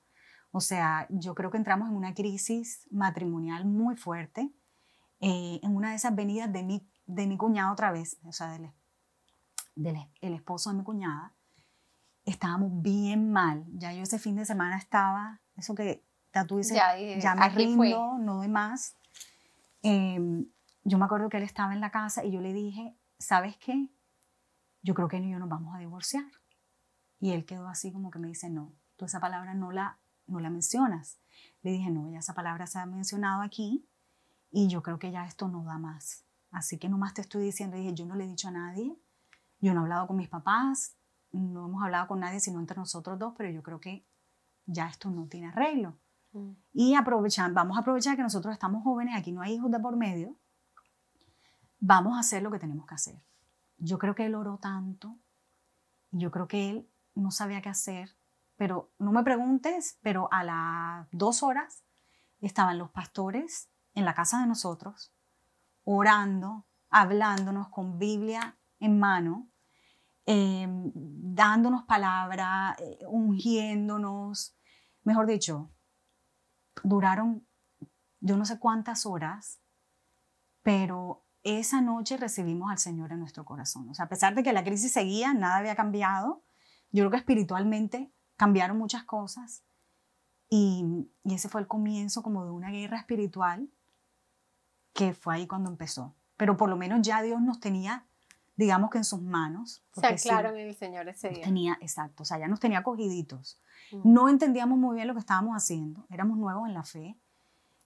[0.50, 4.50] O sea, yo creo que entramos en una crisis matrimonial muy fuerte
[5.20, 8.50] eh, en una de esas venidas de mi, de mi cuñado otra vez, o sea,
[8.52, 8.70] del,
[9.74, 11.34] del el esposo de mi cuñada,
[12.24, 13.64] estábamos bien mal.
[13.72, 17.34] Ya yo ese fin de semana estaba, eso que ya tú dices, ya, eh, ya
[17.34, 18.96] me rindo, no doy más.
[19.82, 20.46] Em,
[20.84, 23.88] yo me acuerdo que él estaba en la casa y yo le dije, ¿sabes qué?
[24.82, 26.24] Yo creo que él y yo nos vamos a divorciar.
[27.18, 30.38] Y él quedó así como que me dice, no, tú esa palabra no la, no
[30.38, 31.18] la mencionas.
[31.62, 33.88] Le dije, no, ya esa palabra se ha mencionado aquí
[34.50, 36.24] y yo creo que ya esto no da más.
[36.50, 38.96] Así que nomás te estoy diciendo, dije, yo no le he dicho a nadie,
[39.60, 40.96] yo no he hablado con mis papás,
[41.32, 44.06] no hemos hablado con nadie sino entre nosotros dos, pero yo creo que
[44.66, 45.98] ya esto no tiene arreglo.
[46.32, 46.52] Mm.
[46.72, 49.96] Y aprovechar, vamos a aprovechar que nosotros estamos jóvenes, aquí no hay hijos de por
[49.96, 50.36] medio,
[51.80, 53.22] vamos a hacer lo que tenemos que hacer.
[53.76, 55.18] Yo creo que él oró tanto,
[56.10, 58.16] yo creo que él no sabía qué hacer,
[58.56, 61.84] pero no me preguntes, pero a las dos horas
[62.40, 65.12] estaban los pastores en la casa de nosotros,
[65.84, 69.48] orando, hablándonos con Biblia en mano,
[70.26, 74.56] em, dándonos palabra, eh, ungiéndonos,
[75.02, 75.70] mejor dicho,
[76.84, 77.46] duraron
[78.20, 79.60] yo no sé cuántas horas,
[80.62, 83.88] pero esa noche recibimos al Señor en nuestro corazón.
[83.88, 86.42] O sea, a pesar de que la crisis seguía, nada había cambiado.
[86.90, 89.62] Yo creo que espiritualmente cambiaron muchas cosas.
[90.50, 90.84] Y
[91.24, 93.70] ese fue el comienzo como de una guerra espiritual
[94.98, 96.12] que fue ahí cuando empezó.
[96.36, 98.04] Pero por lo menos ya Dios nos tenía,
[98.56, 99.84] digamos que en sus manos.
[99.92, 101.44] Se anclaron en el Señor ese día.
[101.44, 103.60] Tenía, exacto, o sea, ya nos tenía cogiditos.
[104.02, 107.16] No entendíamos muy bien lo que estábamos haciendo, éramos nuevos en la fe.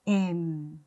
[0.06, 0.78] Em,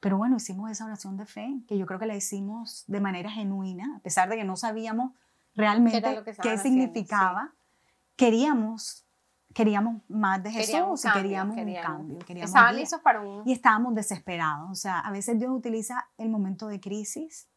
[0.00, 3.30] pero bueno, hicimos esa oración de fe, que yo creo que la hicimos de manera
[3.30, 5.12] genuina, a pesar de que no sabíamos
[5.54, 7.52] realmente qué, significaba.
[8.16, 9.04] Queríamos,
[9.54, 12.18] queríamos más de Jesús y queríamos, un cambio.
[12.44, 13.48] Estaban listos para un...
[13.48, 14.70] Y estábamos desesperados.
[14.70, 17.48] O sea, a veces Dios utiliza el momento de crisis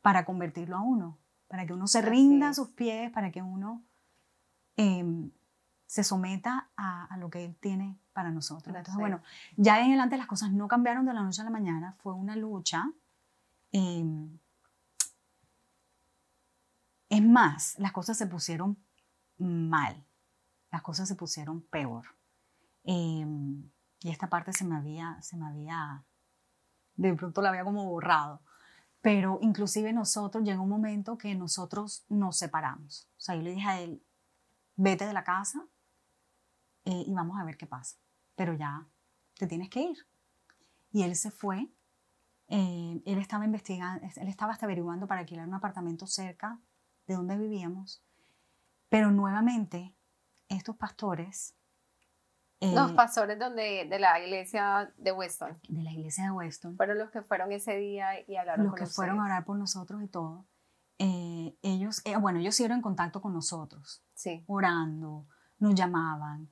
[0.00, 3.82] para convertirlo a uno, para que uno se rinda a sus pies, para que uno
[4.76, 5.30] em,
[5.86, 8.74] se someta a, lo que Él tiene para nosotros.
[8.74, 9.22] Entonces, bueno,
[9.56, 12.34] ya en adelante las cosas no cambiaron de la noche a la mañana, fue una
[12.34, 12.90] lucha.
[13.72, 14.38] Em,
[17.10, 18.78] es más, las cosas se pusieron
[19.36, 20.02] mal,
[20.70, 22.06] las cosas se pusieron peor.
[22.84, 26.04] Em, y esta parte se me había, se me había,
[26.96, 28.40] de pronto la había como borrado.
[29.02, 33.08] Pero inclusive nosotros, llegó un momento que nosotros nos separamos.
[33.16, 34.02] O sea, yo le dije a él,
[34.76, 35.66] vete de la casa,
[36.84, 37.98] eh, y vamos a ver qué pasa.
[38.34, 38.86] Pero ya
[39.34, 40.06] te tienes que ir.
[40.92, 41.70] Y él se fue.
[42.48, 46.58] Eh, él estaba investigando, él estaba hasta averiguando para alquilar un apartamento cerca
[47.06, 48.02] de donde vivíamos.
[48.88, 49.94] Pero nuevamente,
[50.50, 51.54] estos pastores...
[52.62, 55.58] Eh, los pastores donde, de la iglesia de Weston.
[55.66, 56.76] De la iglesia de Weston.
[56.76, 60.02] Fueron los que fueron ese día y hablaron Los que fueron a orar por nosotros
[60.02, 60.44] y todo.
[60.98, 64.04] ellos, bueno, ellos siguieron en contacto con nosotros.
[64.12, 64.44] Sí.
[64.46, 65.26] Orando,
[65.58, 66.50] nos llamaban.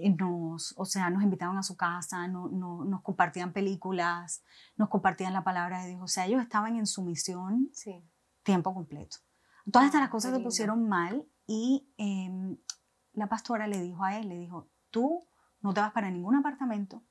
[0.00, 4.44] Eh, nos, o sea, nos invitaban a su casa, no, no, nos compartían películas,
[4.76, 6.02] nos compartían la palabra de Dios.
[6.02, 8.04] O sea, ellos estaban en su misión sí.
[8.44, 9.16] tiempo completo.
[9.72, 12.56] Todas estas ah, cosas se pusieron mal y em,
[13.18, 15.26] la pastora le dijo a él, le dijo, tú
[15.60, 17.02] no te vas para ningún apartamento,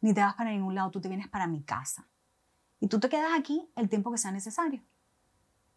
[0.00, 2.06] ni te vas para ningún lado, tú te vienes para mi casa.
[2.78, 4.82] Y tú te quedas aquí el tiempo que sea necesario,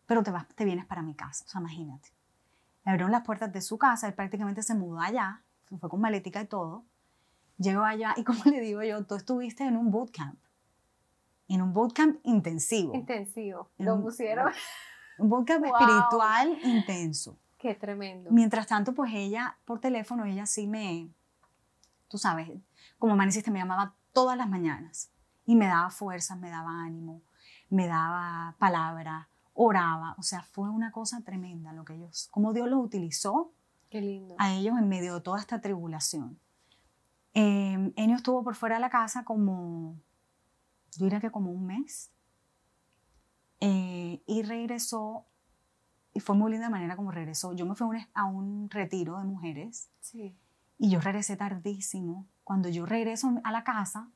[0.06, 1.46] pero te, vas, te vienes para mi casa.
[1.46, 2.10] O sea, imagínate.
[2.84, 5.44] Le abrieron las puertas de su casa, él prácticamente se mudó allá,
[5.80, 6.86] fue con maletica y todo.
[7.58, 10.40] Llego allá y como le digo yo, tú estuviste en un bootcamp,
[11.48, 12.94] en un bootcamp intensivo.
[12.94, 14.52] Intensivo, lo pusieron.
[15.20, 17.38] Un bootcamp espiritual intenso.
[17.60, 18.32] Qué tremendo.
[18.32, 21.10] Mientras tanto, pues ella, por teléfono, ella sí me,
[22.08, 22.50] tú sabes,
[22.98, 25.12] como Manicista me llamaba todas las mañanas
[25.46, 27.22] y me daba fuerzas, me daba ánimo,
[27.70, 30.16] me daba palabra, oraba.
[30.18, 33.52] O sea, fue una cosa tremenda lo que ellos, como Dios los utilizó
[33.90, 34.36] Qué lindo.
[34.38, 36.40] a ellos en medio de toda esta tribulación.
[37.34, 40.00] Eh, Enio estuvo por fuera de la casa como,
[40.98, 42.10] yo diría que como un mes,
[43.60, 45.26] eh, y regresó,
[46.20, 47.54] y fue muy linda la manera como regresó.
[47.54, 50.36] Yo me fui a un, a un retiro de mujeres, sí.
[50.78, 52.28] y yo regresé tardísimo.
[52.44, 54.10] Cuando yo regreso a la casa,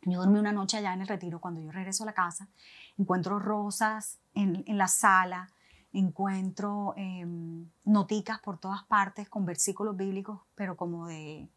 [0.00, 2.48] yo dormí una noche allá en el retiro, cuando yo regreso a la casa,
[2.96, 5.50] encuentro rosas en, en la sala,
[5.92, 11.50] encuentro em, noticas por todas partes con versículos bíblicos, pero como de,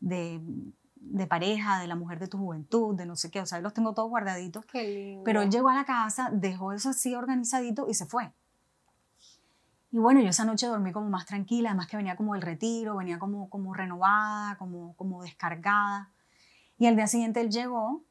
[0.00, 0.42] de,
[0.96, 3.72] de, pareja, de la mujer de tu juventud, de no sé qué, o sea, los
[3.72, 4.66] tengo todos guardaditos.
[5.24, 8.30] Pero él llegó a la casa, dejó eso así organizadito y se fue.
[9.92, 12.96] Y bueno, yo esa noche dormí como más tranquila, además que venía como del retiro,
[12.96, 16.10] venía como, como renovada, como, como descargada.
[16.78, 18.02] Y al día siguiente él llegó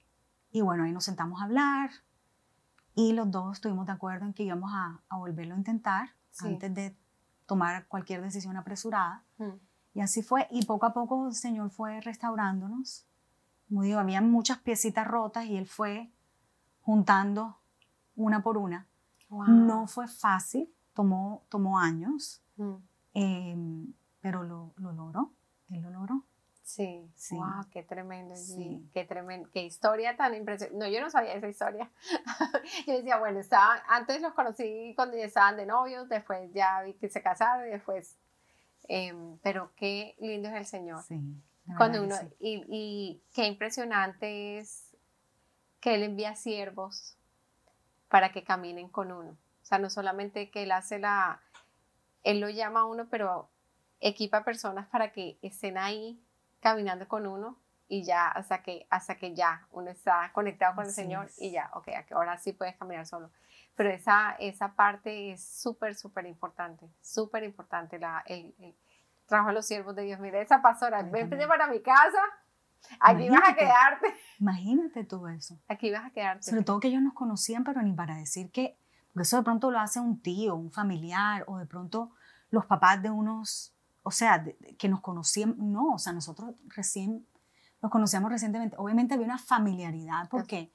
[0.52, 1.92] y bueno, ahí nos sentamos a hablar,
[2.96, 6.74] y los dos estuvimos de acuerdo en que íbamos a, a volverlo a intentar antes
[6.74, 6.98] de
[7.46, 9.24] tomar cualquier decisión apresurada.
[9.38, 9.52] Mm.
[9.94, 10.48] Y así fue.
[10.52, 13.06] Y poco a poco el Señor fue restaurándonos.
[13.68, 16.12] Como digo, había muchas piecitas rotas y Él fue
[16.82, 17.58] juntando
[18.16, 18.88] una por una.
[19.30, 22.76] No fue fácil, tomó, tomó años, mm.
[23.14, 25.32] em, pero lo, lo logró.
[25.70, 26.24] Él lo logró.
[26.64, 27.36] Sí, sí.
[27.36, 28.36] Wow, qué tremendo.
[28.36, 28.90] Sí.
[28.94, 29.50] Qué tremendo.
[29.52, 30.78] Qué historia tan impresionante.
[30.78, 31.92] No, yo no sabía esa historia.
[32.88, 36.94] yo decía, bueno, estaba, antes los conocí cuando ya estaban de novios, después ya vi
[36.94, 38.18] que se casaron y después.
[38.88, 41.02] Em, pero qué lindo es el Señor.
[41.04, 41.20] Sí.
[41.78, 44.96] Cuando uno, y, y qué impresionante es
[45.80, 47.18] que Él envía siervos
[48.08, 49.38] para que caminen con uno.
[49.72, 51.40] Sea, no solamente que Él hace la.
[52.24, 53.50] Él lo llama a uno, pero
[54.02, 56.22] equipa personas para que estén ahí
[56.60, 57.58] caminando con uno
[57.88, 61.72] y ya hasta que, hasta que ya uno está conectado con el Señor y ya,
[61.74, 63.32] ok, ahora sí puedes caminar solo.
[63.76, 68.54] Pero esa, esa parte es súper, súper importante, súper importante la, el,
[69.26, 70.20] trabajo de los siervos de Dios.
[70.20, 72.22] Mira, esa pastora, ven para mi casa
[73.00, 74.14] Aquí vas a quedarte.
[74.40, 75.60] Imagínate tú eso.
[75.68, 76.44] Aquí vas a quedarte.
[76.44, 78.78] Sobre todo que ellos nos conocían, pero ni para decir que,
[79.14, 82.12] porque eso de pronto lo hace un tío, un familiar, o de pronto
[82.50, 84.44] los papás de unos, o sea,
[84.78, 87.26] que nos conocían, no, o sea, nosotros recién
[87.82, 88.76] nos conocíamos recientemente.
[88.78, 90.72] Obviamente había una familiaridad porque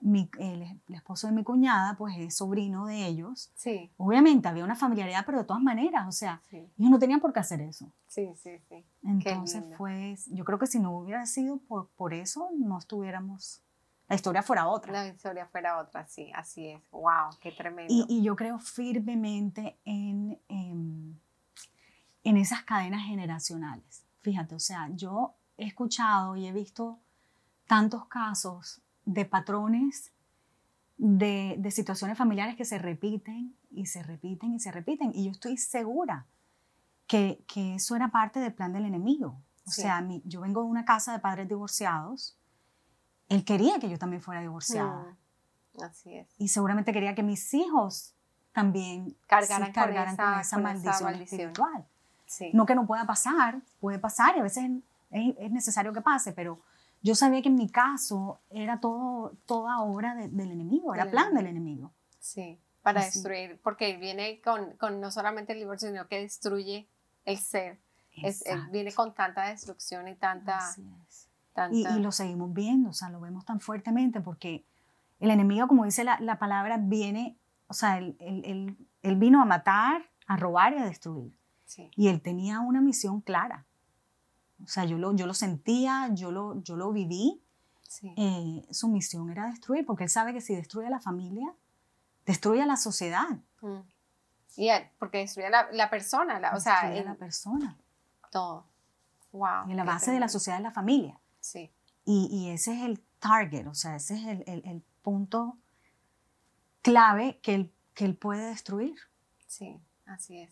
[0.00, 3.52] mi, el, esposo de mi cuñada, pues es sobrino de ellos.
[3.54, 3.90] Sí.
[3.98, 7.40] Obviamente había una familiaridad, pero de todas maneras, o sea, ellos no tenían por qué
[7.40, 7.92] hacer eso.
[8.06, 8.84] Sí, sí, sí.
[9.02, 13.62] Entonces fue, yo creo que si no hubiera sido por, por eso, no estuviéramos,
[14.10, 14.92] la historia fuera otra.
[14.92, 16.82] La historia fuera otra, sí, así es.
[16.90, 17.30] ¡Wow!
[17.40, 17.94] ¡Qué tremendo!
[17.94, 21.20] Y, y yo creo firmemente en, en,
[22.24, 24.04] en esas cadenas generacionales.
[24.20, 26.98] Fíjate, o sea, yo he escuchado y he visto
[27.68, 30.12] tantos casos de patrones
[30.98, 35.12] de, de, situaciones familiares que se repiten y se repiten y se repiten.
[35.14, 36.26] Y yo estoy segura
[37.06, 39.40] que, que eso era parte del plan del enemigo.
[39.68, 42.36] O sea, mi, yo vengo de una casa de padres divorciados.
[43.30, 45.16] Él quería que yo también fuera divorciada.
[45.74, 46.28] Mm, así es.
[46.36, 48.14] Y seguramente quería que mis hijos
[48.52, 49.72] también cargaran,
[50.16, 51.86] con, esa, maldición, espiritual.
[52.52, 54.64] No que no pueda pasar, puede pasar y a veces
[55.10, 56.60] es, necesario que pase, pero
[57.02, 61.46] yo sabía que en mi caso era todo, toda obra del enemigo, era plan del
[61.46, 61.92] enemigo.
[62.18, 66.88] Sí, para destruir, porque viene con, con, no solamente el divorcio, sino que destruye
[67.24, 67.78] el ser.
[68.22, 70.58] Es, viene con tanta destrucción y tanta...
[71.72, 74.64] Y, y, lo seguimos viendo, o sea, lo vemos tan fuertemente porque
[75.20, 79.44] el enemigo, como dice la, la palabra, viene, o sea, él, él, él, vino a
[79.44, 81.32] matar, a robar y a destruir.
[81.66, 81.90] Sí.
[81.94, 83.66] Y él tenía una misión clara.
[84.64, 87.42] O sea, yo lo, yo lo sentía, yo lo, yo lo viví.
[88.16, 91.52] Eh, su misión era destruir, porque él sabe que si destruye a la familia,
[92.24, 93.28] destruye a la sociedad.
[93.60, 93.80] Mm.
[94.56, 97.76] Y porque destruye a la, la persona, la, o sea, la persona.
[98.30, 98.64] Todo.
[99.32, 99.68] Wow.
[99.68, 101.19] Y la base de la sociedad es la familia.
[101.40, 101.70] Sí.
[102.04, 105.56] Y, y, ese es el target, o sea, ese es el, el, el punto
[106.82, 108.96] clave que él, que él puede destruir.
[109.46, 110.50] Sí, así es.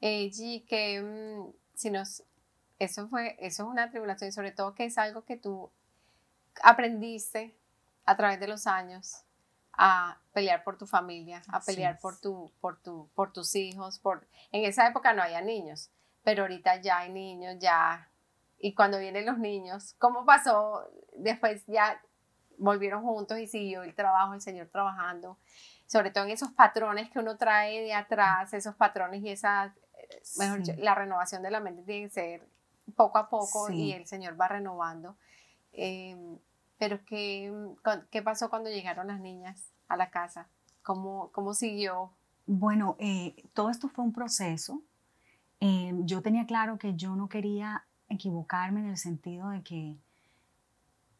[0.00, 2.24] G, que mm, si nos
[2.78, 5.70] eso fue, eso es una tribulación y sobre todo que es algo que tú
[6.62, 7.54] aprendiste
[8.04, 9.22] a través de los años
[9.72, 13.98] a pelear por tu familia, a pelear por, tu, por, tu, por tus hijos.
[14.00, 14.26] Por...
[14.50, 15.90] En esa época no había niños,
[16.24, 18.08] pero ahorita ya hay niños, ya.
[18.64, 20.88] Y cuando vienen los niños, ¿cómo pasó?
[21.16, 22.00] Después ya
[22.58, 25.36] volvieron juntos y siguió el trabajo, el Señor trabajando.
[25.86, 30.22] Sobre todo en esos patrones que uno trae de atrás, esos patrones y esa, eh,
[30.38, 32.48] mejor la renovación de la mente tiene que ser
[32.94, 35.16] poco a poco y el Señor va renovando.
[35.72, 36.38] Em,
[36.78, 37.52] pero ¿qué,
[38.12, 40.46] ¿qué pasó cuando llegaron las niñas a la casa?
[40.84, 42.12] ¿Cómo, cómo siguió?
[42.46, 44.84] Bueno, eh, todo esto fue un proceso.
[45.58, 49.96] Em, yo tenía claro que yo no quería equivocarme en el sentido de que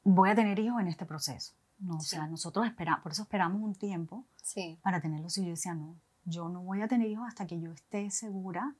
[0.04, 1.54] voy a tener hijos en este proceso.
[1.78, 4.78] No, O sea, nosotros esperamos, por eso esperamos un tiempo sí.
[4.82, 5.36] para tenerlos.
[5.38, 8.74] Y yo decía, no, yo no voy a tener hijos hasta que yo esté segura.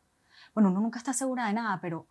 [0.55, 2.07] Bueno, uno nunca está segura de nada, pero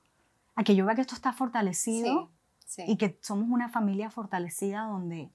[0.55, 2.29] a que yo vea que esto está fortalecido
[2.77, 5.31] y que somos una familia fortalecida donde,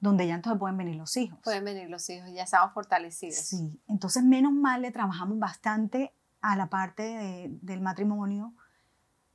[0.00, 1.38] donde ya entonces pueden venir los hijos.
[1.42, 3.36] Pueden venir los hijos, ya estamos fortalecidos.
[3.36, 8.54] Sí, entonces menos mal le trabajamos bastante a la parte del matrimonio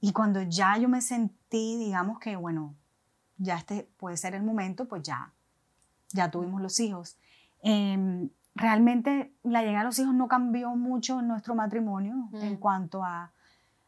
[0.06, 2.76] y cuando ya yo me sentí, digamos que, bueno,
[3.38, 5.34] ya este puede ser el momento, pues ya,
[6.12, 7.18] ya tuvimos los hijos.
[7.63, 12.58] Em, realmente la llegada de los hijos no cambió mucho nuestro matrimonio en mm.
[12.58, 13.32] cuanto a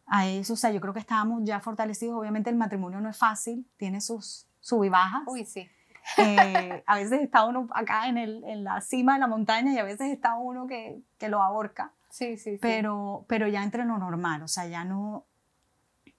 [0.08, 0.53] a eso.
[0.53, 2.17] O sea, yo creo que estábamos ya fortalecidos.
[2.17, 5.21] Obviamente el matrimonio no es fácil, tiene sus sub y bajas.
[5.27, 5.69] Uy, sí.
[6.17, 9.77] Eh, a veces está uno acá en, el, en, la cima de la montaña y
[9.77, 11.91] a veces está uno que, que lo ahorca.
[12.10, 12.60] Sí, sí, sí.
[12.62, 15.26] Pero, pero ya entre lo normal, o sea, ya no,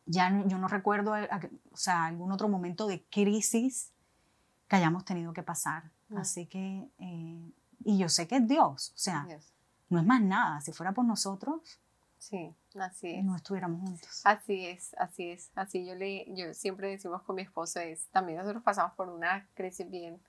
[0.08, 1.12] ya no, yo no recuerdo,
[1.70, 3.92] o sea, algún otro momento de crisis
[4.66, 5.84] que hayamos tenido que pasar.
[6.08, 6.16] Mm.
[6.18, 7.52] Así que, eh,
[7.84, 9.26] y yo sé que es Dios, o sea,
[9.88, 10.60] no es más nada.
[10.60, 11.78] Si fuera por nosotros,
[12.18, 13.24] Sí, así es.
[13.24, 14.20] No estuviéramos juntos.
[14.24, 15.50] Así es, así es.
[15.54, 19.48] Así yo le, yo siempre decimos con mi esposo es, también nosotros pasamos por una
[19.54, 20.20] crisis bien,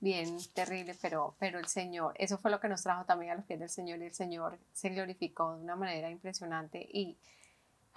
[0.00, 3.44] bien terrible, pero, pero el Señor, eso fue lo que nos trajo también a los
[3.44, 7.18] pies del Señor y el Señor se glorificó de una manera impresionante y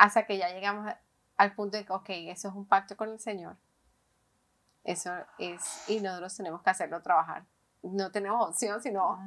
[0.01, 0.91] hasta que ya llegamos
[1.37, 3.55] al punto de que, ok, eso es un pacto con el Señor.
[4.83, 7.45] Eso es, y nosotros tenemos que hacerlo trabajar.
[7.83, 9.19] No tenemos opción, sino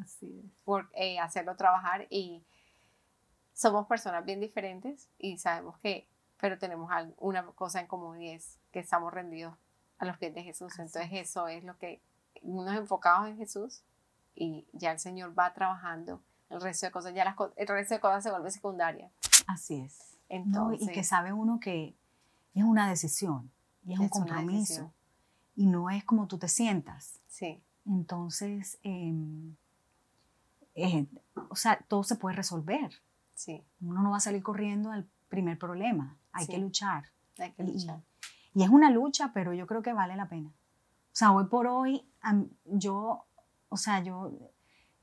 [0.65, 2.45] por, eh, hacerlo trabajar y
[3.53, 6.09] somos personas bien diferentes y sabemos que,
[6.41, 9.55] pero tenemos una cosa en común y es que estamos rendidos
[9.99, 10.77] a los pies de Jesús.
[10.81, 12.03] Entonces eso es lo que
[12.43, 13.85] nos enfocamos en Jesús
[14.35, 16.21] y ya el Señor va trabajando
[16.51, 19.13] el resto de cosas, ya las, el resto de cosas se vuelve secundaria.
[19.47, 20.14] Así es.
[20.29, 21.97] Entonces, y que sabe uno que
[22.55, 23.51] es una decisión
[23.85, 24.93] y es, un compromiso.
[25.57, 27.21] Y no es como tú te sientas.
[27.29, 27.63] Sí.
[27.87, 29.57] Entonces, em,
[30.75, 31.07] eh,
[31.51, 32.91] o sea, todo se puede resolver.
[33.35, 33.63] Sí.
[33.81, 36.17] Uno no va a salir corriendo al primer problema.
[36.33, 37.05] Hay que luchar.
[37.39, 38.01] Hay que luchar.
[38.55, 40.49] Y, es una lucha, pero yo creo que vale la pena.
[40.49, 42.09] O sea, hoy por hoy,
[42.65, 43.27] yo,
[43.69, 44.33] o sea, yo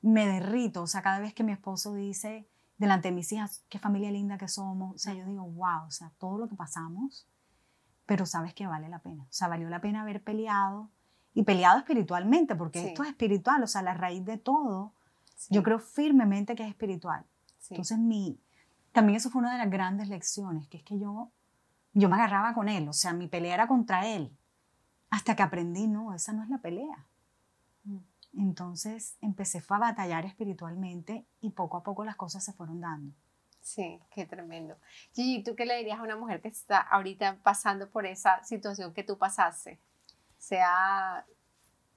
[0.00, 0.82] me derrito.
[0.82, 2.48] O sea, cada vez que mi esposo dice
[2.82, 4.96] delante de mis hijas, qué familia linda que somos.
[4.96, 7.28] O sea, yo digo, wow, o sea, todo lo que pasamos,
[8.06, 9.22] pero sabes que vale la pena.
[9.22, 10.90] O sea, valió la pena haber peleado
[11.32, 14.92] y peleado espiritualmente, porque esto es espiritual, o sea, la raíz de todo,
[15.48, 17.24] yo creo firmemente que es espiritual.
[17.70, 18.38] Entonces, mi,
[18.90, 21.30] también eso fue una de las grandes lecciones, que es que yo,
[21.94, 24.36] yo me agarraba con él, o sea, mi pelea era contra él,
[25.08, 27.06] hasta que aprendí, no, esa no es la pelea.
[28.34, 33.14] Entonces empecé a batallar espiritualmente y poco a poco las cosas se fueron dando.
[33.60, 34.76] Sí, qué tremendo.
[35.14, 38.92] Gigi, ¿tú qué le dirías a una mujer que está ahorita pasando por esa situación
[38.92, 39.78] que tú pasaste?
[40.36, 41.24] Sea,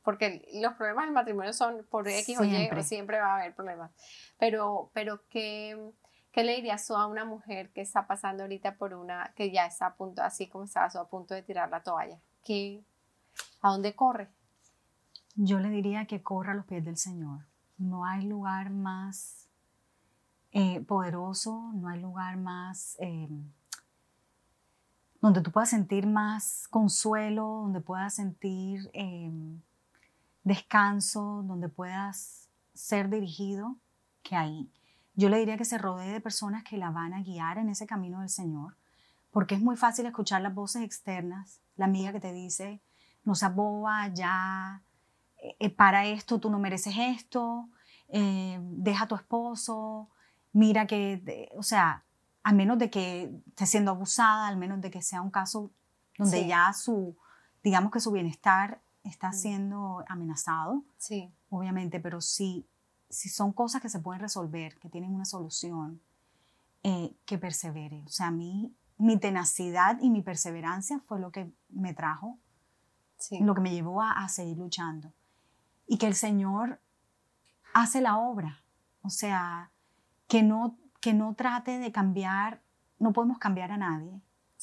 [0.04, 3.92] porque los problemas del matrimonio son por X o Y, siempre va a haber problemas.
[4.38, 5.92] Pero, pero ¿qué,
[6.32, 9.66] ¿qué le dirías tú a una mujer que está pasando ahorita por una, que ya
[9.66, 12.20] está a punto, así como estabas, a punto de tirar la toalla?
[12.44, 12.84] ¿Qué,
[13.62, 14.30] ¿A dónde corre?
[15.36, 17.46] Yo le diría que corra a los pies del Señor.
[17.78, 19.50] No hay lugar más
[20.52, 23.28] eh, poderoso, no hay lugar más eh,
[25.20, 29.32] donde tú puedas sentir más consuelo, donde puedas sentir eh,
[30.44, 33.76] descanso, donde puedas ser dirigido,
[34.24, 34.72] que ahí.
[35.16, 37.88] Yo le diría que se rodee de personas que la van a guiar en ese
[37.88, 38.78] camino del Señor,
[39.32, 42.82] porque es muy fácil escuchar las voces externas, la amiga que te dice,
[43.24, 44.82] no seas boba, ya,
[45.60, 47.70] eh, para esto tú no mereces esto,
[48.10, 50.10] eh, deja a tu esposo,
[50.54, 52.04] mira que, o sea,
[52.44, 55.72] a menos de que esté siendo abusada, al menos de que sea un caso
[56.18, 57.18] donde ya su,
[57.64, 61.34] digamos que su bienestar está siendo amenazado, sí.
[61.50, 62.68] obviamente, pero si,
[63.10, 66.02] si son cosas que se pueden resolver, que tienen una solución,
[66.84, 68.04] eh, que persevere.
[68.06, 72.40] O sea, a mí, mi tenacidad y mi perseverancia fue lo que me trajo,
[73.42, 75.12] lo que me llevó a seguir luchando
[75.88, 76.80] y que el Señor
[77.74, 78.62] hace la obra.
[79.02, 79.72] O sea,
[80.28, 82.62] que no, que no trate de cambiar,
[83.00, 84.22] no podemos cambiar a nadie.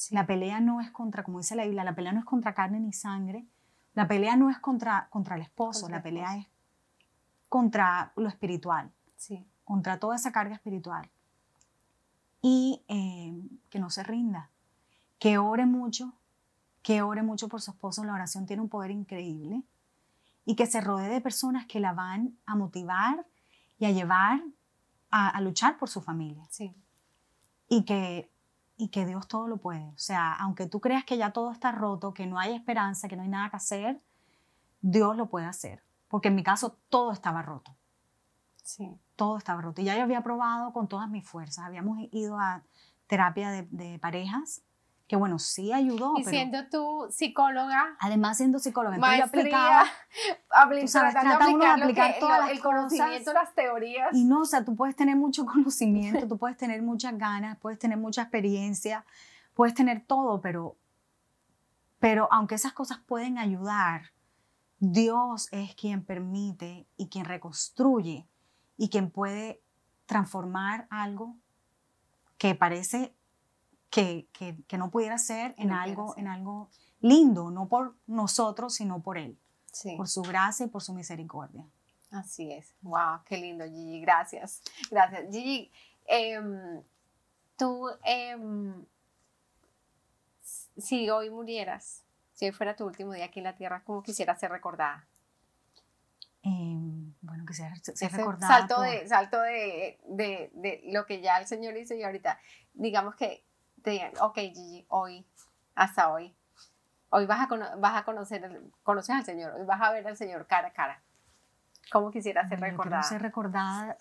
[0.09, 2.79] La pelea no es contra, como dice la Biblia, la pelea no es contra carne
[2.79, 3.47] ni sangre.
[3.93, 6.47] La pelea no es contra, contra el esposo, la pelea es
[7.47, 9.45] contra lo espiritual, sí.
[9.63, 11.09] contra toda esa carga espiritual.
[12.41, 14.49] Y eh, que no se rinda,
[15.19, 16.13] que ore mucho,
[16.81, 18.03] que ore mucho por su esposo.
[18.03, 19.63] La oración tiene un poder increíble
[20.45, 23.25] y que se rodee de personas que la van a motivar
[23.77, 24.41] y a llevar
[25.09, 26.43] a, luchar por su familia.
[26.49, 26.75] Sí.
[27.69, 28.31] Y que,
[28.77, 29.89] y que Dios todo lo puede.
[29.89, 33.15] O sea, aunque tú creas que ya todo está roto, que no hay esperanza, que
[33.15, 34.01] no hay nada que hacer,
[34.81, 35.83] Dios lo puede hacer.
[36.07, 37.75] Porque en mi caso todo estaba roto.
[38.63, 38.97] Sí.
[39.15, 39.81] Todo estaba roto.
[39.81, 41.65] Y ya yo había probado con todas mis fuerzas.
[41.65, 42.63] Habíamos ido a
[43.07, 44.63] terapia de, de parejas
[45.13, 46.15] que bueno, sí ayudó.
[46.17, 47.95] Y siendo tú psicóloga.
[47.99, 49.85] Además, siendo psicóloga, entonces yo aplicaba.
[50.81, 54.09] tú sabes, de aplicar todas las el conocimiento, las teorías.
[54.13, 57.77] Y no, o sea, tú puedes tener mucho conocimiento, tú puedes tener muchas ganas, puedes
[57.77, 59.05] tener mucha experiencia,
[59.53, 60.77] puedes tener todo, pero,
[61.99, 64.13] pero aunque esas cosas pueden ayudar,
[64.79, 68.27] Dios es quien permite y quien reconstruye
[68.77, 69.61] y quien puede
[70.07, 71.35] transformar algo
[72.39, 73.13] que parece
[73.93, 74.27] que,
[74.67, 79.37] que, no pudiera ser en, algo, en algo lindo, no por nosotros, sino por Él,
[79.97, 81.63] por su gracia y por su misericordia.
[82.09, 82.73] Así es.
[82.81, 84.01] Wow, qué lindo, Gigi.
[84.01, 84.63] Gracias.
[84.89, 85.31] Gracias.
[85.31, 85.71] Gigi,
[86.05, 86.81] em,
[87.55, 88.83] tú, em,
[90.41, 94.39] si hoy murieras, si hoy fuera tu último día aquí en la tierra, ¿cómo quisieras
[94.39, 95.07] ser recordada?
[96.41, 98.57] Em, bueno, quisiera ser, recordada.
[98.57, 102.39] Salto, de, salto de, de, de, lo que ya el Señor hizo y ahorita,
[102.73, 103.45] digamos que
[103.83, 105.25] te digan, ok Gigi, hoy,
[105.75, 106.33] hasta hoy,
[107.09, 110.47] hoy vas a, vas a conocer, conoces al Señor, hoy vas a ver al Señor
[110.47, 111.01] cara a cara.
[111.91, 113.03] ¿Cómo quisiera ser recordada?
[113.03, 113.97] ser recordada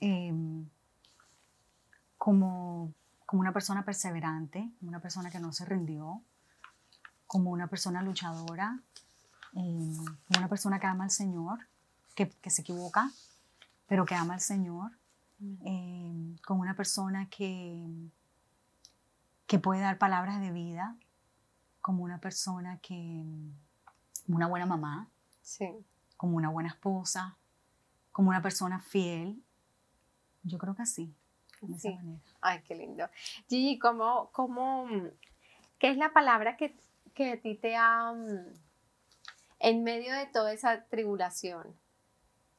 [0.00, 0.66] em,
[2.16, 2.92] como,
[3.26, 6.22] como una persona perseverante, como una persona que no se rindió,
[7.26, 8.78] como una persona luchadora,
[9.54, 11.58] em, como una persona que ama al Señor,
[12.14, 13.10] que, que se equivoca,
[13.88, 14.92] pero que ama al Señor,
[15.64, 17.84] em, como una persona que
[19.54, 20.96] que puede dar palabras de vida,
[21.80, 23.24] como una persona que,
[24.26, 25.08] como una buena mamá,
[25.42, 25.68] sí.
[26.16, 27.38] como una buena esposa,
[28.10, 29.40] como una persona fiel.
[30.42, 31.14] Yo creo que así,
[31.60, 32.20] de manera.
[32.40, 33.08] Ay, qué lindo.
[33.48, 34.88] Gigi, ¿cómo, cómo,
[35.78, 36.76] ¿qué es la palabra que,
[37.14, 38.12] que a ti te ha,
[39.60, 41.78] en medio de toda esa tribulación,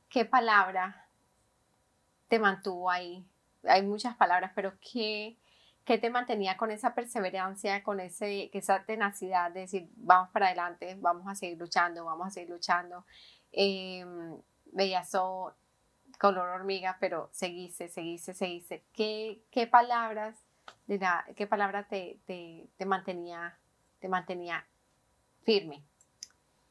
[0.08, 1.10] qué palabra
[2.30, 3.28] te mantuvo ahí?
[3.66, 5.38] Hay muchas palabras, pero ¿qué,
[5.86, 10.98] qué te mantenía con esa perseverancia, con ese, esa tenacidad de decir, vamos para adelante,
[11.00, 13.06] vamos a seguir luchando, vamos a seguir luchando?
[13.52, 14.04] Eh,
[14.74, 15.12] veías
[16.20, 18.84] color hormiga, pero seguiste, seguiste, seguiste.
[18.94, 20.36] ¿Qué, qué palabras,
[21.36, 23.56] qué palabra te, te, te, mantenía,
[24.00, 24.66] te mantenía
[25.44, 25.84] firme?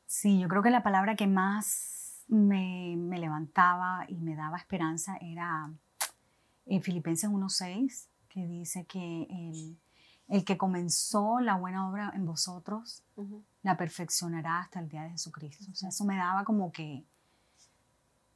[0.07, 5.17] Sí, yo creo que la palabra que más me, me levantaba y me daba esperanza
[5.21, 5.71] era
[6.67, 9.79] en Filipenses 1.6, que dice que el,
[10.27, 13.05] el, que comenzó la buena obra en vosotros,
[13.63, 15.65] la perfeccionará hasta el día de Jesucristo.
[15.71, 17.05] O sea, eso me daba como que,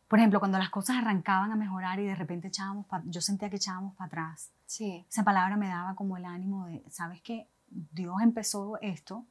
[0.07, 3.57] por ejemplo, cuando las cosas arrancaban a mejorar y de repente echábamos, yo sentía que
[3.57, 4.53] echábamos para atrás.
[4.67, 5.05] Sí.
[5.11, 7.49] Esa palabra me daba como el ánimo de, ¿sabes qué?
[7.69, 9.27] Dios empezó esto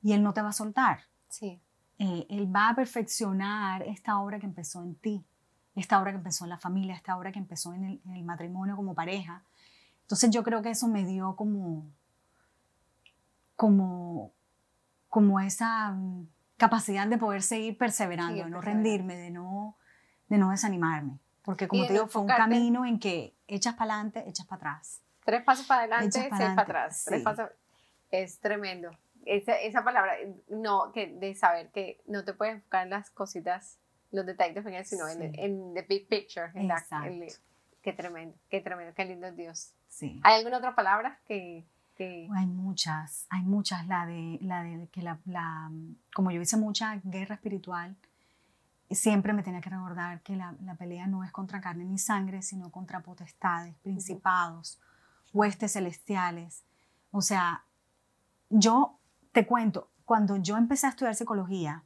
[0.00, 1.00] y Él no te va a soltar.
[1.28, 1.60] Sí.
[1.98, 5.22] Eh, él va a perfeccionar esta obra que empezó en ti,
[5.74, 8.24] esta obra que empezó en la familia, esta obra que empezó en el, en el
[8.24, 9.44] matrimonio como pareja.
[10.10, 11.88] Entonces yo creo que eso me dio como,
[13.54, 14.32] como,
[15.08, 15.96] como esa
[16.56, 19.76] capacidad de poder seguir perseverando, de no rendirme, de no
[20.28, 21.20] de no desanimarme.
[21.44, 25.00] Porque como te digo, fue un camino en que echas para adelante, echas para atrás.
[25.24, 27.04] Tres pasos para adelante, seis para atrás.
[27.06, 27.48] Tres pasos.
[28.10, 28.90] Es tremendo.
[29.24, 30.14] Esa, esa, palabra,
[30.48, 33.78] no, que de saber que no te puedes enfocar en las cositas,
[34.10, 36.50] los detalles pequeños, sino en, en the big picture.
[36.56, 36.84] En la,
[37.80, 39.72] qué tremendo, qué tremendo, qué lindo Dios.
[39.90, 40.18] Sí.
[40.22, 42.26] ¿Hay alguna otra palabra que, que...
[42.34, 43.86] Hay muchas, hay muchas.
[43.86, 45.70] La de, la de que la, la,
[46.14, 47.96] como yo hice mucha guerra espiritual,
[48.90, 52.70] siempre me tenía que recordar que la, pelea no es contra carne ni sangre, sino
[52.70, 54.80] contra potestades, principados,
[55.32, 56.64] huestes celestiales.
[57.10, 57.64] O sea,
[58.48, 58.98] yo
[59.32, 61.84] te cuento, cuando yo empecé a estudiar psicología,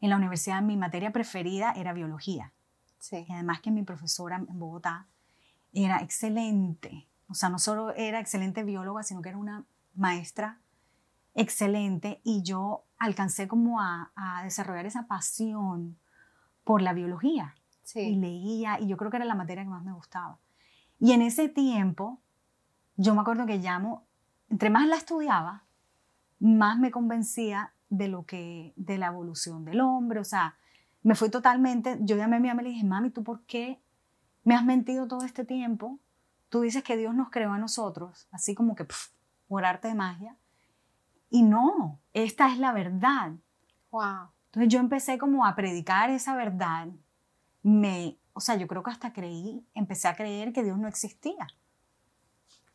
[0.00, 2.52] en la universidad mi materia preferida era biología.
[2.98, 3.26] Sí.
[3.28, 5.06] Y además que mi profesora en Bogotá
[5.74, 7.08] era excelente.
[7.28, 9.64] O sea, no solo era excelente bióloga, sino que era una
[9.94, 10.60] maestra
[11.34, 14.12] excelente y yo alcancé como a,
[14.44, 15.98] desarrollar esa pasión
[16.64, 17.54] por la biología.
[17.94, 20.38] Y leía, y yo creo que era la materia que más me gustaba.
[20.98, 22.20] Y en ese tiempo,
[22.96, 24.06] yo me acuerdo que llamo,
[24.48, 25.64] entre más la estudiaba,
[26.40, 30.56] más me convencía de lo que, de la evolución del hombre, o sea,
[31.02, 33.82] me fui totalmente, yo llamé a mi mamá y le dije, mami, ¿tú por qué
[34.44, 35.98] me has mentido todo este tiempo?
[36.48, 38.86] Tú dices que Dios nos creó a nosotros, así como que
[39.48, 40.36] por arte de magia,
[41.30, 43.32] y no, esta es la verdad.
[43.90, 44.28] Wow.
[44.46, 46.88] Entonces yo empecé como a predicar esa verdad.
[47.62, 51.48] Me, o sea, yo creo que hasta creí, empecé a creer que Dios no existía.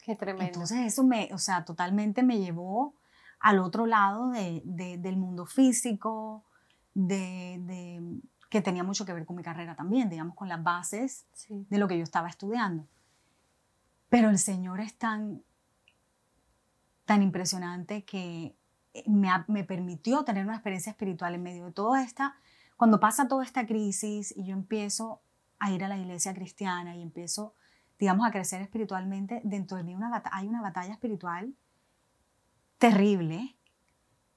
[0.04, 0.46] Qué tremendo.
[0.46, 2.96] Entonces eso me, o sea, totalmente me llevó
[3.40, 6.44] al otro lado de, del mundo físico,
[6.94, 11.78] de, que tenía mucho que ver con mi carrera también, digamos, con las bases de
[11.78, 12.88] lo que yo estaba estudiando.
[14.10, 15.43] Pero el Señor es tan
[17.10, 18.56] tan impresionante que
[18.93, 22.36] eh, me, permitió tener una experiencia espiritual en medio de toda esta,
[22.78, 25.24] cuando pasa toda esta crisis y yo empiezo
[25.58, 27.56] a ir a la iglesia cristiana y empiezo,
[27.97, 31.56] digamos, a crecer espiritualmente, dentro de mí una hay una batalla espiritual
[32.78, 33.58] terrible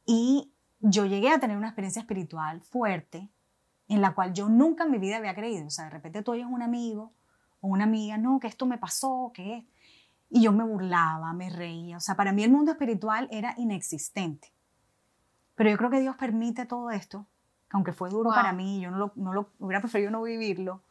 [0.06, 3.30] y yo llegué a tener una experiencia espiritual fuerte
[3.94, 5.66] en la cual yo nunca en mi vida había creído.
[5.66, 7.12] O sea, de repente tú oyes un amigo
[7.60, 9.66] o una amiga, no, que esto me pasó, que
[10.30, 11.98] y yo me burlaba, me reía.
[11.98, 14.52] O sea, para mí el mundo espiritual era inexistente.
[15.54, 17.26] Pero yo creo que Dios permite todo esto,
[17.68, 20.82] aunque fue duro para mí, yo no lo, no lo, hubiera preferido no vivirlo,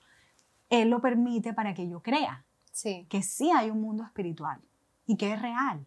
[0.70, 3.08] Él lo permite para que yo crea sí.
[3.10, 4.62] que sí hay un mundo espiritual
[5.08, 5.86] y que es real.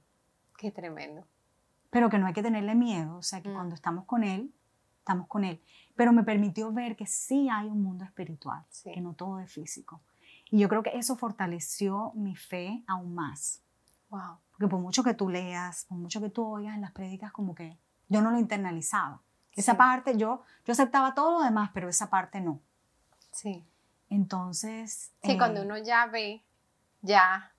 [0.58, 1.24] Qué tremendo.
[1.90, 3.54] Pero que no hay que tenerle miedo, o sea, que mm.
[3.54, 4.52] cuando estamos con Él,
[4.98, 5.62] estamos con Él.
[5.96, 10.00] Pero me permitió ver que sí hay un mundo espiritual, que no todo es físico.
[10.50, 13.62] Y yo creo que eso fortaleció mi fe aún más.
[14.10, 14.38] Wow.
[14.50, 17.54] Porque por mucho que tú leas, por mucho que tú oigas en las prédicas, como
[17.54, 17.78] que
[18.08, 19.20] yo no lo internalizaba.
[19.52, 22.60] Esa parte, yo, yo aceptaba todo lo demás, pero esa parte no.
[23.30, 23.64] Sí.
[24.10, 25.12] Entonces...
[25.22, 26.42] Sí, cuando eh, uno ya ve,
[27.02, 27.52] ya...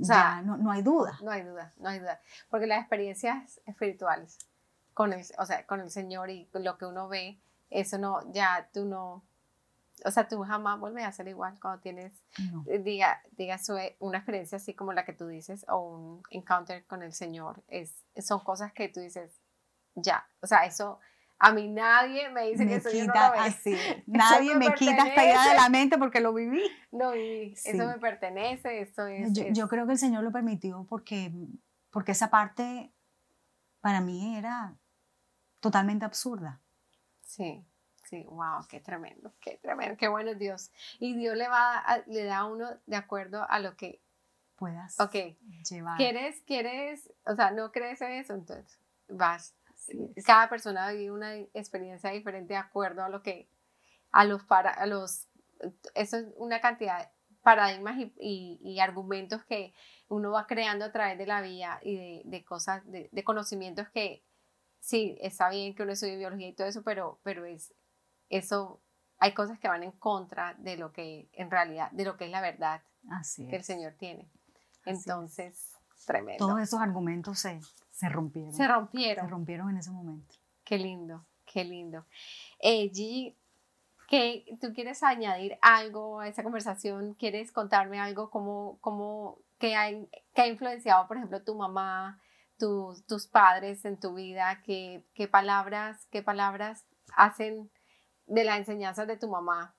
[0.00, 1.18] O sea, no, no, hay duda.
[1.22, 2.18] No hay duda, no hay duda.
[2.48, 4.38] Porque las experiencias espirituales
[4.94, 7.40] con el, o sea, con el Señor y lo que uno ve,
[7.70, 9.24] eso no, ya tú no,
[10.04, 12.12] o sea, tú jamás vuelves a ser igual cuando tienes,
[12.66, 13.58] eh, diga, diga
[13.98, 17.62] una experiencia así como la que tú dices o un encounter con el Señor.
[17.68, 19.40] Es, son cosas que tú dices,
[19.94, 20.98] ya, o sea, eso
[21.38, 23.74] a mí nadie me dice que eso quita, así.
[24.06, 26.62] Nadie me, quita esta idea de la mente porque lo viví.
[26.92, 27.54] Lo viví.
[27.64, 31.32] Eso me pertenece, eso es yo, yo, creo que el Señor lo permitió porque,
[31.90, 32.92] porque esa parte
[33.80, 34.76] para mí era
[35.62, 36.60] totalmente absurda.
[37.22, 37.64] Sí,
[38.04, 40.72] sí, wow, qué tremendo, qué tremendo, qué bueno Dios.
[40.98, 44.02] Y Dios le va le da a uno de acuerdo a lo que
[44.56, 45.38] puedas okay.
[45.70, 45.96] llevar.
[45.96, 48.34] ¿Quieres, quieres, o sea, no crees en eso?
[48.34, 49.54] Entonces vas.
[50.26, 53.48] Cada persona vive una experiencia diferente de acuerdo a lo que,
[54.10, 55.28] a los, para, a los,
[55.94, 57.08] eso es una cantidad de
[57.42, 59.74] paradigmas y, y, argumentos que
[60.08, 63.88] uno va creando a través de la vida y de, de cosas, de, de, conocimientos
[63.90, 64.22] que
[64.82, 67.72] sí, está bien que uno estudie biología y todo eso, pero, pero es,
[68.28, 68.80] eso,
[69.18, 72.30] hay cosas que van en contra de lo que en realidad, de lo que es
[72.30, 72.82] la verdad
[73.36, 74.28] que el Señor tiene.
[74.84, 75.72] Entonces,
[76.04, 76.46] tremendo.
[76.46, 77.60] Todos esos argumentos se,
[77.90, 78.52] se rompieron.
[78.52, 79.24] Se rompieron.
[79.24, 80.34] Se rompieron en ese momento.
[80.64, 82.04] Qué lindo, qué lindo.
[82.58, 83.36] Eh, Gigi,
[84.08, 87.14] ¿qué, ¿tú quieres añadir algo a esa conversación?
[87.14, 89.90] ¿Quieres contarme algo como, como que, ha,
[90.34, 92.20] que ha influenciado, por ejemplo, tu mamá,
[93.06, 94.62] tus padres en tu vida?
[94.64, 96.84] ¿Qué, qué palabras, qué palabras
[97.16, 97.70] hacen
[98.26, 99.74] de la enseñanza de tu mamá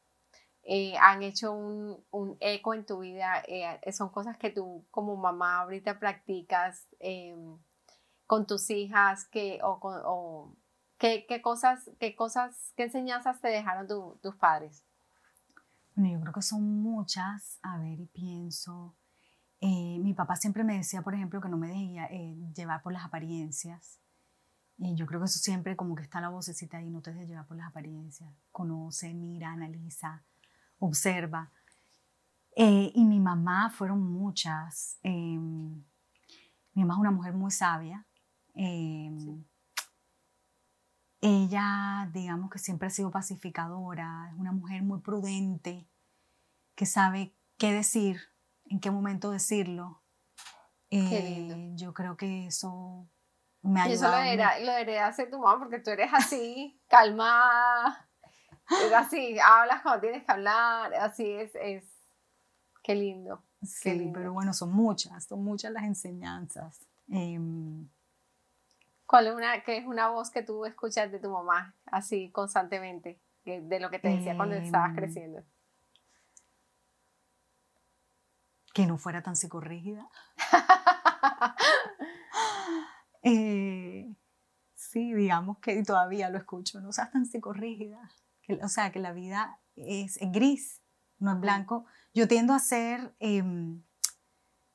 [0.65, 5.17] eh, han hecho un, un, eco en tu vida, eh, son cosas que tú como
[5.17, 7.57] mamá ahorita practicas em,
[8.25, 10.55] con tus hijas, que, o, o
[10.97, 13.87] ¿qué, qué, cosas, qué cosas, qué enseñanzas te dejaron
[14.21, 14.85] tus padres.
[15.95, 18.95] Bueno, yo creo que son muchas, a ver y pienso.
[19.65, 22.09] Eh, mi papá siempre me decía, por ejemplo, que no me dejía
[22.53, 24.01] llevar por las apariencias.
[24.77, 27.29] Y yo creo que eso siempre como que está la vocecita ahí, no te dejes
[27.29, 28.29] llevar por las apariencias.
[28.51, 30.25] Conoce, mira, analiza
[30.79, 31.49] observa.
[32.57, 34.99] Eh, y mi mamá fueron muchas.
[35.01, 35.85] Mi
[36.75, 38.05] mamá es una mujer muy sabia.
[41.21, 45.87] Ella, digamos que siempre ha sido pacificadora, es una mujer muy prudente,
[46.75, 48.32] que sabe qué decir,
[48.65, 50.01] en qué momento decirlo.
[50.89, 53.09] Eh, yo creo que eso
[53.61, 54.23] me ha ayudado.
[54.23, 58.09] Y eso lo heredaste tu mamá porque tú eres así, calmada.
[58.69, 61.83] Es así, hablas cuando tienes que hablar, así es, es,
[62.81, 63.43] qué lindo.
[63.61, 66.85] Sí, pero bueno, son muchas, son muchas las enseñanzas.
[67.09, 67.89] Em,
[69.05, 73.21] ¿Cuál es una, qué es una voz que tú escuchas de tu mamá así constantemente,
[73.45, 75.43] de lo que te decía cuando estabas em, creciendo?
[78.73, 80.09] Que no fuera tan psicorrígida.
[83.23, 84.13] eh,
[84.75, 88.09] sí, digamos que todavía lo escucho, no seas tan psicorrígida
[88.61, 90.81] o sea, que la vida es, gris,
[91.19, 91.85] no es blanco.
[92.13, 93.81] Yo tiendo a ser, em,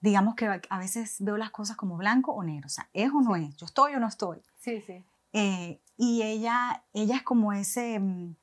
[0.01, 3.21] digamos que a veces veo las cosas como blanco o negro, o sea, es o
[3.21, 4.43] no es, yo estoy o no estoy.
[4.59, 5.05] Sí, sí.
[5.33, 8.35] Eh, y ella, ella es como ese, em,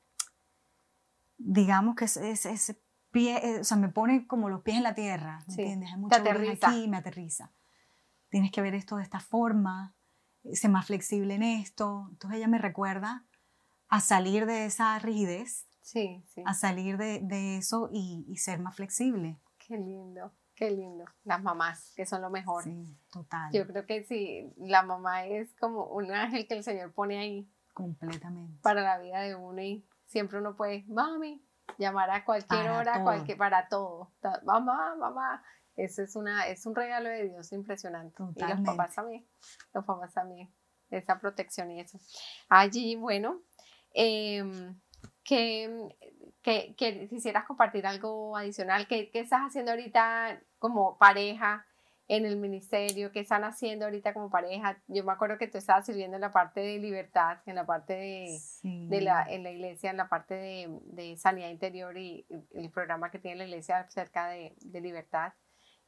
[1.38, 2.85] digamos que es, ese pie,
[3.24, 5.90] eh, o sea, me pone como los pies en la tierra, ¿me entiendes?
[5.92, 6.68] Hay mucha aterriza.
[6.68, 7.52] aquí me aterriza.
[8.28, 9.94] Tienes que ver esto de esta forma,
[10.52, 12.08] ser más flexible en esto.
[12.10, 13.26] Entonces ella me recuerda
[13.88, 16.42] a salir de esa rigidez, sí, sí.
[16.44, 19.40] a salir de, de eso y, y, ser más flexible.
[19.58, 21.04] Qué lindo, qué lindo.
[21.24, 22.64] Las mamás, que son lo mejor.
[22.64, 23.52] Sí, total.
[23.52, 27.52] Yo creo que sí, la mamá es como un ángel que el Señor pone ahí.
[27.72, 28.60] Completamente.
[28.62, 31.46] Para la vida de uno y siempre uno puede, mami,
[31.78, 34.12] llamar a cualquier hora, cualquier, para todo.
[34.44, 35.42] Mamá, mamá.
[35.76, 38.16] Eso es, una, es un regalo de Dios impresionante.
[38.16, 38.44] Totalmente.
[38.44, 39.26] Y los papás también.
[39.74, 40.54] Los papás también.
[40.90, 41.98] Esa protección y eso.
[42.48, 43.42] Allí, bueno,
[43.92, 45.88] que,
[46.42, 51.65] que, que, quisieras compartir algo adicional, ¿Qué, ¿Qué, estás haciendo ahorita como pareja
[52.08, 53.10] en el ministerio?
[53.12, 54.80] ¿Qué están haciendo ahorita como pareja?
[54.86, 57.94] Yo me acuerdo que tú estabas sirviendo en la parte de libertad, en la parte
[57.94, 62.70] de, de la, en la iglesia, en la parte de, de, sanidad interior y el
[62.70, 65.32] programa que tiene la iglesia acerca de, de libertad.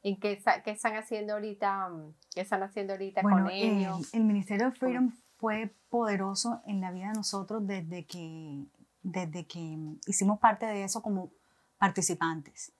[0.01, 1.89] ¿En qué, qué, están haciendo ahorita?
[2.33, 4.13] ¿Qué están haciendo ahorita con ellos?
[4.13, 8.65] El, el Ministerio de Freedom fue poderoso en la vida de nosotros desde que,
[9.01, 11.31] desde que hicimos parte de eso como
[11.77, 12.73] participantes.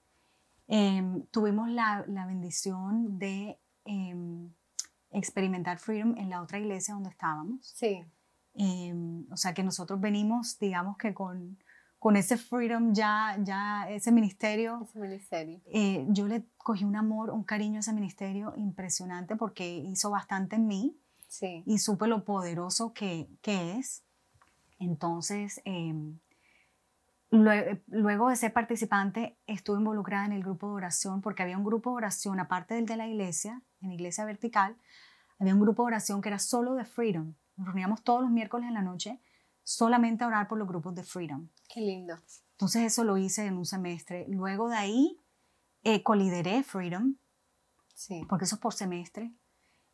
[0.72, 4.52] Em, tuvimos la, la, bendición de em,
[5.10, 7.66] experimentar Freedom en la otra iglesia donde estábamos.
[7.74, 8.06] Sí.
[8.54, 11.58] Em, o sea que nosotros venimos, digamos que con,
[11.98, 14.82] con ese Freedom ya, ya ese ministerio.
[14.84, 15.60] Ese ministerio.
[15.66, 20.58] Eh, yo le cogí un amor, un cariño a ese ministerio impresionante porque hizo bastante
[20.58, 20.96] en mí
[21.66, 24.04] y supe lo poderoso que, que es.
[24.78, 25.62] Entonces,
[27.32, 31.92] luego, de ser participante, estuve involucrada en el grupo de oración porque había un grupo
[31.92, 34.78] de oración, aparte del de la iglesia, en iglesia vertical,
[35.40, 37.36] había un grupo de oración que era solo de Freedom.
[37.56, 39.22] Nos reuníamos todos los miércoles en la noche
[39.64, 41.48] solamente a orar por los grupos de Freedom.
[41.72, 42.16] Qué lindo.
[42.52, 44.26] Entonces eso lo hice en un semestre.
[44.28, 45.22] Luego de ahí
[45.84, 47.16] eh, colideré Freedom,
[47.94, 48.26] sí.
[48.28, 49.32] porque eso es por semestre.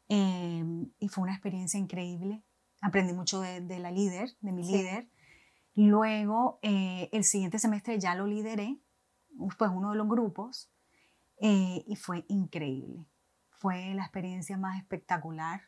[0.08, 2.44] Em, y fue una experiencia increíble.
[2.82, 5.10] Aprendí mucho de, la líder, de mi líder.
[5.76, 8.80] Luego, eh, el siguiente semestre ya lo lideré,
[9.58, 10.72] pues uno de los grupos,
[11.38, 13.06] eh, y fue increíble.
[13.50, 15.62] Fue la experiencia más espectacular.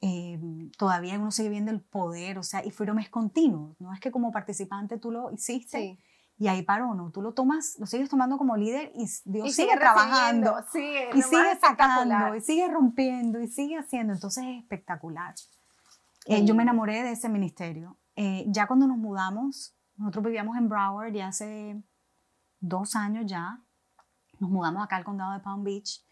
[0.00, 4.00] Em, todavía uno sigue viendo el poder, o sea, y fueron mes continuos, no es
[4.00, 5.98] que como participante tú lo hiciste
[6.38, 9.76] y ahí paró, no, tú lo tomas, lo sigues tomando como líder y Dios sigue,
[9.76, 10.56] trabajando
[11.12, 15.34] y sigue sacando y sigue rompiendo y sigue haciendo, entonces es espectacular.
[16.24, 17.98] Eh, yo me enamoré de ese ministerio.
[18.22, 21.82] Eh, ya cuando nos mudamos, nosotros vivíamos en Broward ya hace
[22.60, 23.62] dos años ya,
[24.38, 26.04] nos mudamos acá al condado de Palm Beach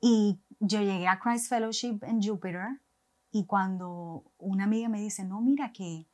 [0.00, 2.80] y yo llegué a Christ Fellowship en Jupiter
[3.32, 6.06] y cuando una amiga me dice, no, mira que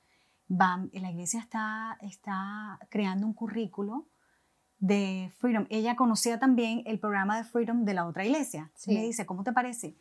[0.48, 4.08] la iglesia está, está creando un currículo
[4.80, 5.66] de Freedom.
[5.70, 8.72] Ella conocía también el programa de Freedom de la otra iglesia.
[8.88, 9.96] Me dice, ¿cómo te parece?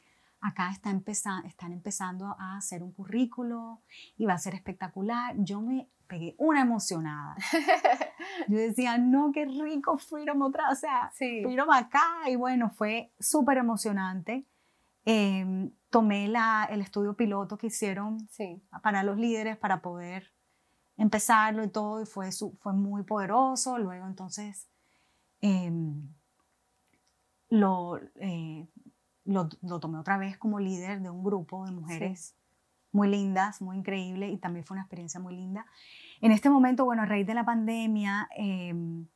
[0.45, 3.81] Acá está están empezando a hacer un currículo
[4.15, 5.33] y va a ser espectacular.
[5.39, 7.35] Yo me pegué una emocionada.
[8.47, 12.29] Yo decía, no, qué rico Freedom otra, o sea, Freedom acá.
[12.29, 14.45] Y bueno, fue súper emocionante.
[15.03, 18.29] Em, tomé la, el estudio piloto que hicieron
[18.83, 20.31] para los líderes para poder
[20.95, 22.29] empezarlo y todo, y fue,
[22.59, 23.79] fue muy poderoso.
[23.79, 24.69] Luego entonces
[25.41, 26.07] em,
[27.49, 28.67] lo, eh,
[29.25, 32.35] lo, lo, tomé otra vez como líder de un grupo de mujeres
[32.91, 35.65] muy lindas, muy increíble, y también fue una experiencia muy linda.
[36.21, 39.07] En este momento, bueno, a raíz de la pandemia, em,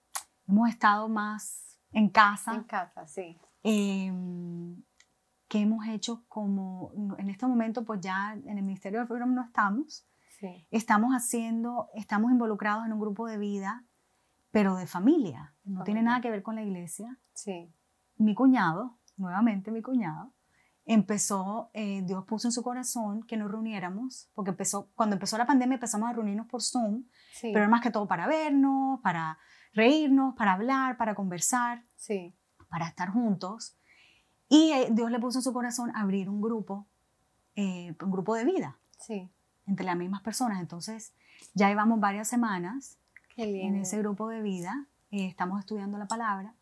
[0.48, 2.54] hemos estado más en casa.
[2.54, 3.38] En casa, sí.
[3.64, 4.84] Em,
[5.48, 9.44] ¿Qué hemos hecho como, en este momento, pues ya en el Ministerio del Freedom no
[9.44, 10.06] estamos,
[10.72, 13.84] Estamos haciendo, estamos involucrados en un grupo de vida,
[14.52, 15.54] pero de familia.
[15.64, 17.20] No tiene nada que ver con la iglesia.
[17.34, 17.74] Sí.
[18.18, 20.34] Mi cuñado, nuevamente mi cuñado,
[20.86, 25.46] empezó, eh, Dios puso en su corazón que nos reuniéramos, porque empezó, cuando empezó la
[25.46, 27.04] pandemia empezamos a reunirnos por Zoom,
[27.42, 29.38] pero más que todo para vernos, para
[29.74, 32.34] reírnos, para hablar, para conversar, sí.
[32.70, 33.78] para estar juntos.
[34.48, 36.88] Y eh, Dios le puso en su corazón abrir un grupo,
[37.56, 38.80] eh, un grupo de vida.
[38.98, 39.30] Sí
[39.70, 40.60] entre las mismas personas.
[40.60, 41.14] Entonces,
[41.54, 42.98] ya llevamos varias semanas
[43.38, 46.54] en ese grupo de vida, eh, estamos estudiando la palabra.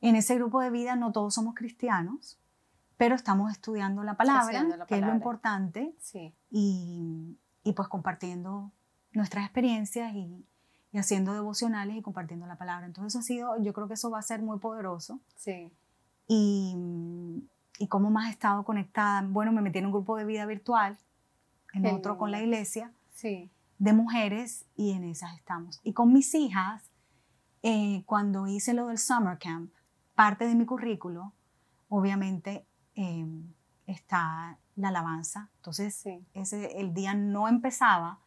[0.00, 2.38] En ese grupo de vida no todos somos cristianos,
[2.96, 6.34] pero estamos estudiando la palabra, que es lo importante, sí.
[6.50, 8.72] y, y, pues compartiendo
[9.12, 10.44] nuestras experiencias y,
[10.92, 12.86] y, haciendo devocionales y compartiendo la palabra.
[12.86, 15.20] Entonces eso ha sido, yo creo que eso va a ser muy poderoso.
[15.36, 15.70] Sí.
[16.26, 16.76] Y,
[17.78, 19.22] y cómo más he estado conectada.
[19.22, 20.98] Bueno, me metí en un grupo de vida virtual
[21.72, 23.50] en otro con la iglesia, sí.
[23.78, 25.80] de mujeres, y en esas estamos.
[25.84, 26.90] Y con mis hijas,
[27.62, 29.72] eh, cuando hice lo del summer camp,
[30.18, 31.32] parte de mi currículo,
[31.88, 32.66] obviamente
[32.96, 33.54] em,
[33.86, 35.48] está la alabanza.
[35.58, 36.04] Entonces,
[36.34, 38.18] ese, el día no empezaba,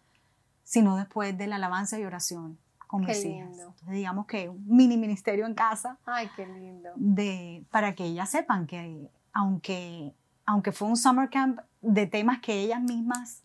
[0.63, 3.59] sino después de la alabanza y oración con mis hijas.
[3.59, 5.97] Entonces, digamos que un mini ministerio en casa.
[6.05, 6.91] Ay, qué lindo.
[6.95, 10.15] De, para que ellas sepan que aunque,
[10.45, 13.43] aunque fue un summer camp de temas que ellas mismas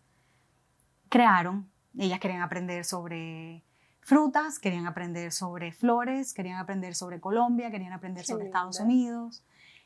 [1.08, 1.68] crearon.
[1.98, 3.64] Ellas querían aprender sobre
[4.06, 9.42] frutas, querían aprender sobre flores, querían aprender sobre Colombia, querían aprender sobre Estados Unidos,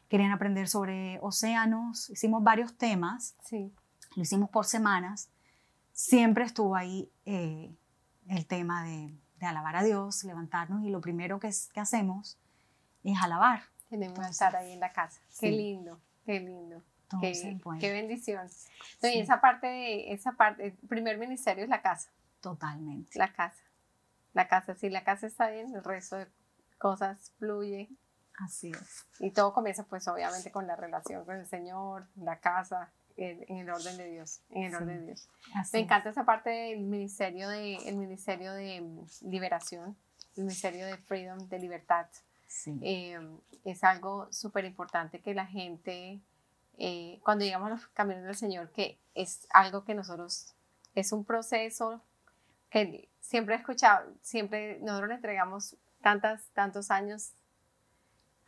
[0.08, 2.10] querían aprender sobre océanos.
[2.10, 3.72] Hicimos varios temas, sí.
[4.14, 5.30] lo hicimos por semanas.
[5.92, 7.74] Siempre estuvo ahí eh,
[8.28, 9.10] el tema de,
[9.40, 12.36] alabar a Dios, levantarnos y lo primero que, que hacemos
[13.02, 13.62] es alabar.
[13.88, 15.18] Tenemos que estar ahí en la casa.
[15.40, 16.82] Qué lindo, qué lindo
[17.18, 18.46] qué, bendición.
[19.02, 22.10] y esa parte de, esa parte, el primer ministerio es la casa.
[22.40, 23.18] Totalmente.
[23.18, 23.62] La casa.
[24.33, 26.26] La casa, si la casa está bien, el resto de
[26.78, 27.89] cosas fluye.
[28.39, 29.07] Así es.
[29.18, 33.68] Y todo comienza pues obviamente con la relación con el Señor, la casa, en, el
[33.68, 35.28] orden de Dios, en el orden de Dios.
[35.72, 39.97] Me encanta esa parte del ministerio de, el ministerio de mm, liberación,
[40.37, 42.07] el ministerio de freedom, de libertad.
[42.47, 42.78] Sí.
[42.83, 43.20] Eh,
[43.64, 46.20] es algo súper importante que la gente
[46.83, 50.55] eh, cuando llegamos a los caminos del Señor, que es algo que nosotros,
[50.95, 52.01] es un proceso
[52.70, 57.31] que siempre he escuchado, siempre nosotros le entregamos tantas, tantos años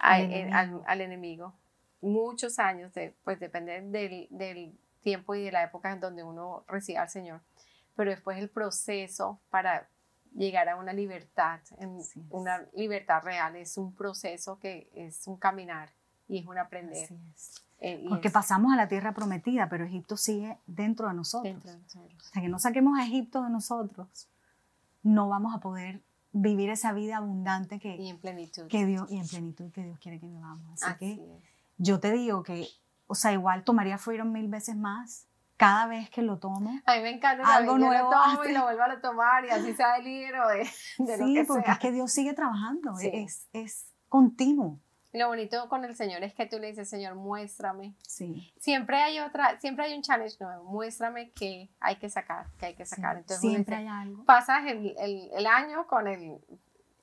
[0.02, 1.54] eh, al, enemigo.
[2.00, 6.64] muchos años, de, pues depende del, del, tiempo y de la época en donde uno
[6.68, 7.40] recibe al Señor,
[7.96, 9.88] pero después el proceso para
[10.32, 15.90] llegar a una libertad, en, una libertad real, es un proceso que es un caminar
[16.28, 17.08] y es un aprender.
[17.80, 21.64] Eh, Porque pasamos a la tierra prometida, pero Egipto sigue dentro de nosotros.
[22.20, 24.28] Hasta que no saquemos a Egipto de nosotros,
[25.02, 28.66] no vamos a poder vivir esa vida abundante que, y en plenitud.
[28.68, 30.82] que Dios y en plenitud que Dios quiere que vivamos.
[30.82, 31.40] Así, que
[31.76, 32.68] yo te digo que
[33.12, 35.26] o sea, igual tomaría Freedom mil veces más
[35.58, 36.70] cada vez que lo tomo.
[36.86, 38.10] A mí me encanta algo nuevo.
[38.10, 41.34] Lo tomo y lo vuelvo a tomar y así sea de libro de, de sí,
[41.34, 44.80] lo que porque es que Dios sigue trabajando, es, es continuo.
[45.12, 47.94] Lo bonito con el Señor es que tú le dices, Señor, muéstrame.
[48.06, 48.52] Sí.
[48.58, 50.64] Siempre hay otra, siempre hay un challenge nuevo.
[50.64, 53.18] Muéstrame que hay que sacar, que hay que sacar.
[53.18, 54.24] Entonces, siempre hay algo.
[54.24, 56.40] Pasas el, el, el, año con el,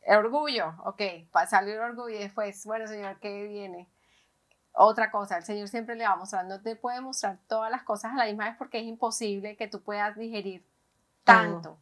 [0.08, 1.02] orgullo, ok,
[1.48, 3.88] salió el orgullo y después, bueno, Señor, ¿qué viene?
[4.72, 8.14] Otra cosa, el Señor siempre le va mostrando, no te puede mostrar todas las cosas
[8.14, 10.66] a la misma vez porque es imposible que tú puedas digerir
[11.24, 11.78] tanto,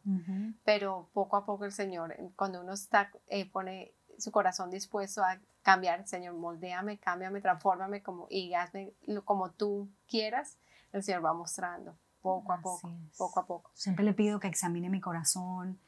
[0.64, 5.38] pero poco a poco el Señor, cuando uno está, eh, pone su corazón dispuesto a
[5.62, 8.92] cambiar, Señor, moldéame, cámbiame, transfórmame como, y hazme
[9.24, 10.58] como tú quieras,
[10.92, 13.70] el Señor va mostrando poco a poco, poco a poco.
[13.74, 15.78] Siempre le pido que examine mi corazón,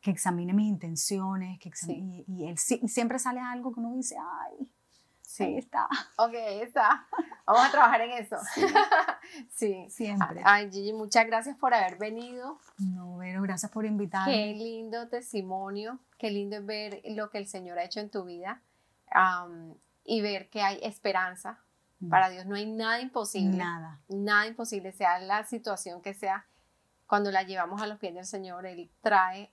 [0.00, 4.68] que examine mis intenciones, que y, él siempre sale algo que uno dice, ay,
[5.28, 5.44] sí.
[5.44, 5.88] ahí está.
[6.16, 7.06] Ok, está.
[7.46, 8.36] Vamos a trabajar en eso.
[9.50, 9.86] Sí.
[9.90, 10.40] Siempre.
[10.44, 12.58] Ay, Gigi, muchas gracias por haber venido.
[12.78, 14.32] No, pero gracias por invitarme.
[14.32, 18.24] Qué lindo testimonio, qué lindo es ver lo que el Señor ha hecho en tu
[18.24, 18.62] vida
[20.04, 21.58] y ver que hay esperanza.
[22.00, 22.08] Mm.
[22.08, 23.58] Para Dios no hay nada imposible.
[23.58, 24.00] Nada.
[24.08, 26.46] Nada imposible, sea la situación que sea.
[27.06, 29.52] Cuando la llevamos a los pies del Señor, Él trae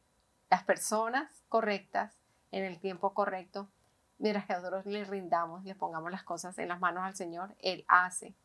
[0.49, 2.13] las personas correctas
[2.51, 3.69] en el tiempo correcto,
[4.17, 7.85] mientras que nosotros le rindamos, le pongamos las cosas en las manos al Señor, Él
[7.87, 8.35] hace.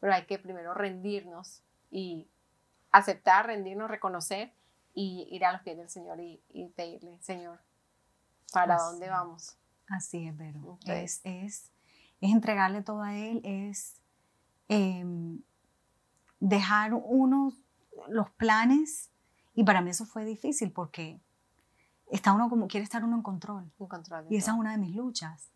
[0.00, 2.28] Pero hay que primero rendirnos y
[2.92, 4.52] aceptar, rendirnos, reconocer
[4.94, 7.60] y ir a los pies del Señor y, pedirle, Señor,
[8.52, 9.58] ¿para dónde vamos?
[9.88, 10.78] Así es, Vero.
[10.86, 11.70] Es, es,
[12.20, 14.00] entregarle todo a Él, es
[14.68, 15.42] em,
[16.40, 17.52] dejar uno
[18.08, 19.10] los planes.
[19.54, 21.20] Y para mí eso fue difícil porque
[22.10, 23.70] está uno como, quiere estar uno en control.
[24.30, 25.50] y esa es una de mis luchas.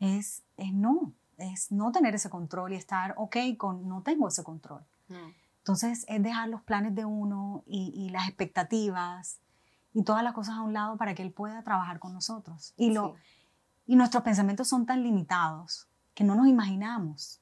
[0.00, 4.42] Es, es no, es no tener ese control y estar ok con no tengo ese
[4.42, 4.84] control.
[5.58, 9.38] Entonces es dejar los planes de uno y, las expectativas
[9.92, 12.72] y todas las cosas a un lado para que él pueda trabajar con nosotros.
[12.76, 13.14] Y, lo,
[13.86, 17.40] y nuestros pensamientos son tan limitados que no nos imaginamos.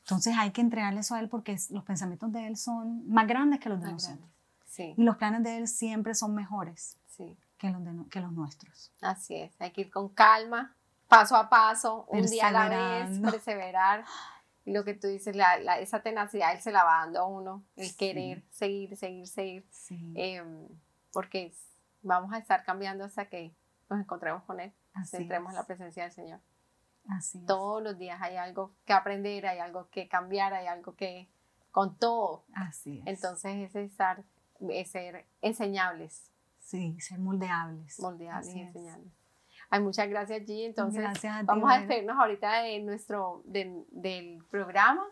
[0.00, 3.60] Entonces hay que entregarle eso a él porque los pensamientos de él son más grandes
[3.60, 4.28] que los de nosotros.
[4.76, 6.98] Y los planes de él siempre son mejores.
[7.06, 8.92] Sí que los, que los nuestros.
[9.00, 10.74] Así es, hay que ir con calma,
[11.08, 14.04] paso a paso, un día a la vez, perseverar.
[14.64, 17.62] Y lo que tú dices, la, esa tenacidad, él se la va dando a uno,
[17.76, 19.66] el querer seguir, seguir, seguir.
[20.14, 20.68] Em,
[21.12, 21.52] porque
[22.02, 23.54] vamos a estar cambiando hasta que
[23.90, 24.72] nos encontremos con Él,
[25.12, 26.40] entremos en la presencia del Señor.
[27.08, 31.28] Así Todos los días hay algo que aprender, hay algo que cambiar, hay algo que,
[31.70, 32.44] con todo.
[32.54, 33.06] Así es.
[33.06, 34.24] Entonces es estar,
[34.70, 36.30] es ser enseñables
[36.64, 38.00] Sí, ser moldeables.
[38.00, 39.12] Moldeables y enseñables.
[39.70, 40.66] Ay, muchas gracias, G.
[40.66, 41.04] Entonces,
[41.44, 45.06] vamos a despedirnos ahorita de nuestro, del programa.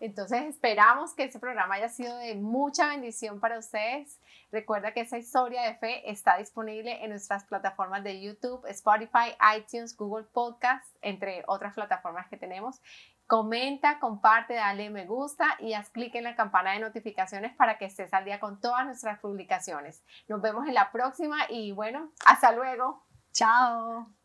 [0.00, 4.20] Entonces, esperamos que este programa haya sido de mucha bendición para ustedes.
[4.52, 9.96] Recuerda que esa historia de fe está disponible en nuestras plataformas de YouTube, Spotify, iTunes,
[9.96, 12.80] Google Podcast, entre otras plataformas que tenemos.
[13.28, 17.84] Comenta, comparte, dale me gusta y haz clic en la campana de notificaciones para que
[17.84, 20.02] estés al día con todas nuestras publicaciones.
[20.28, 23.04] Nos vemos en la próxima y bueno, hasta luego.
[23.32, 24.17] Chao.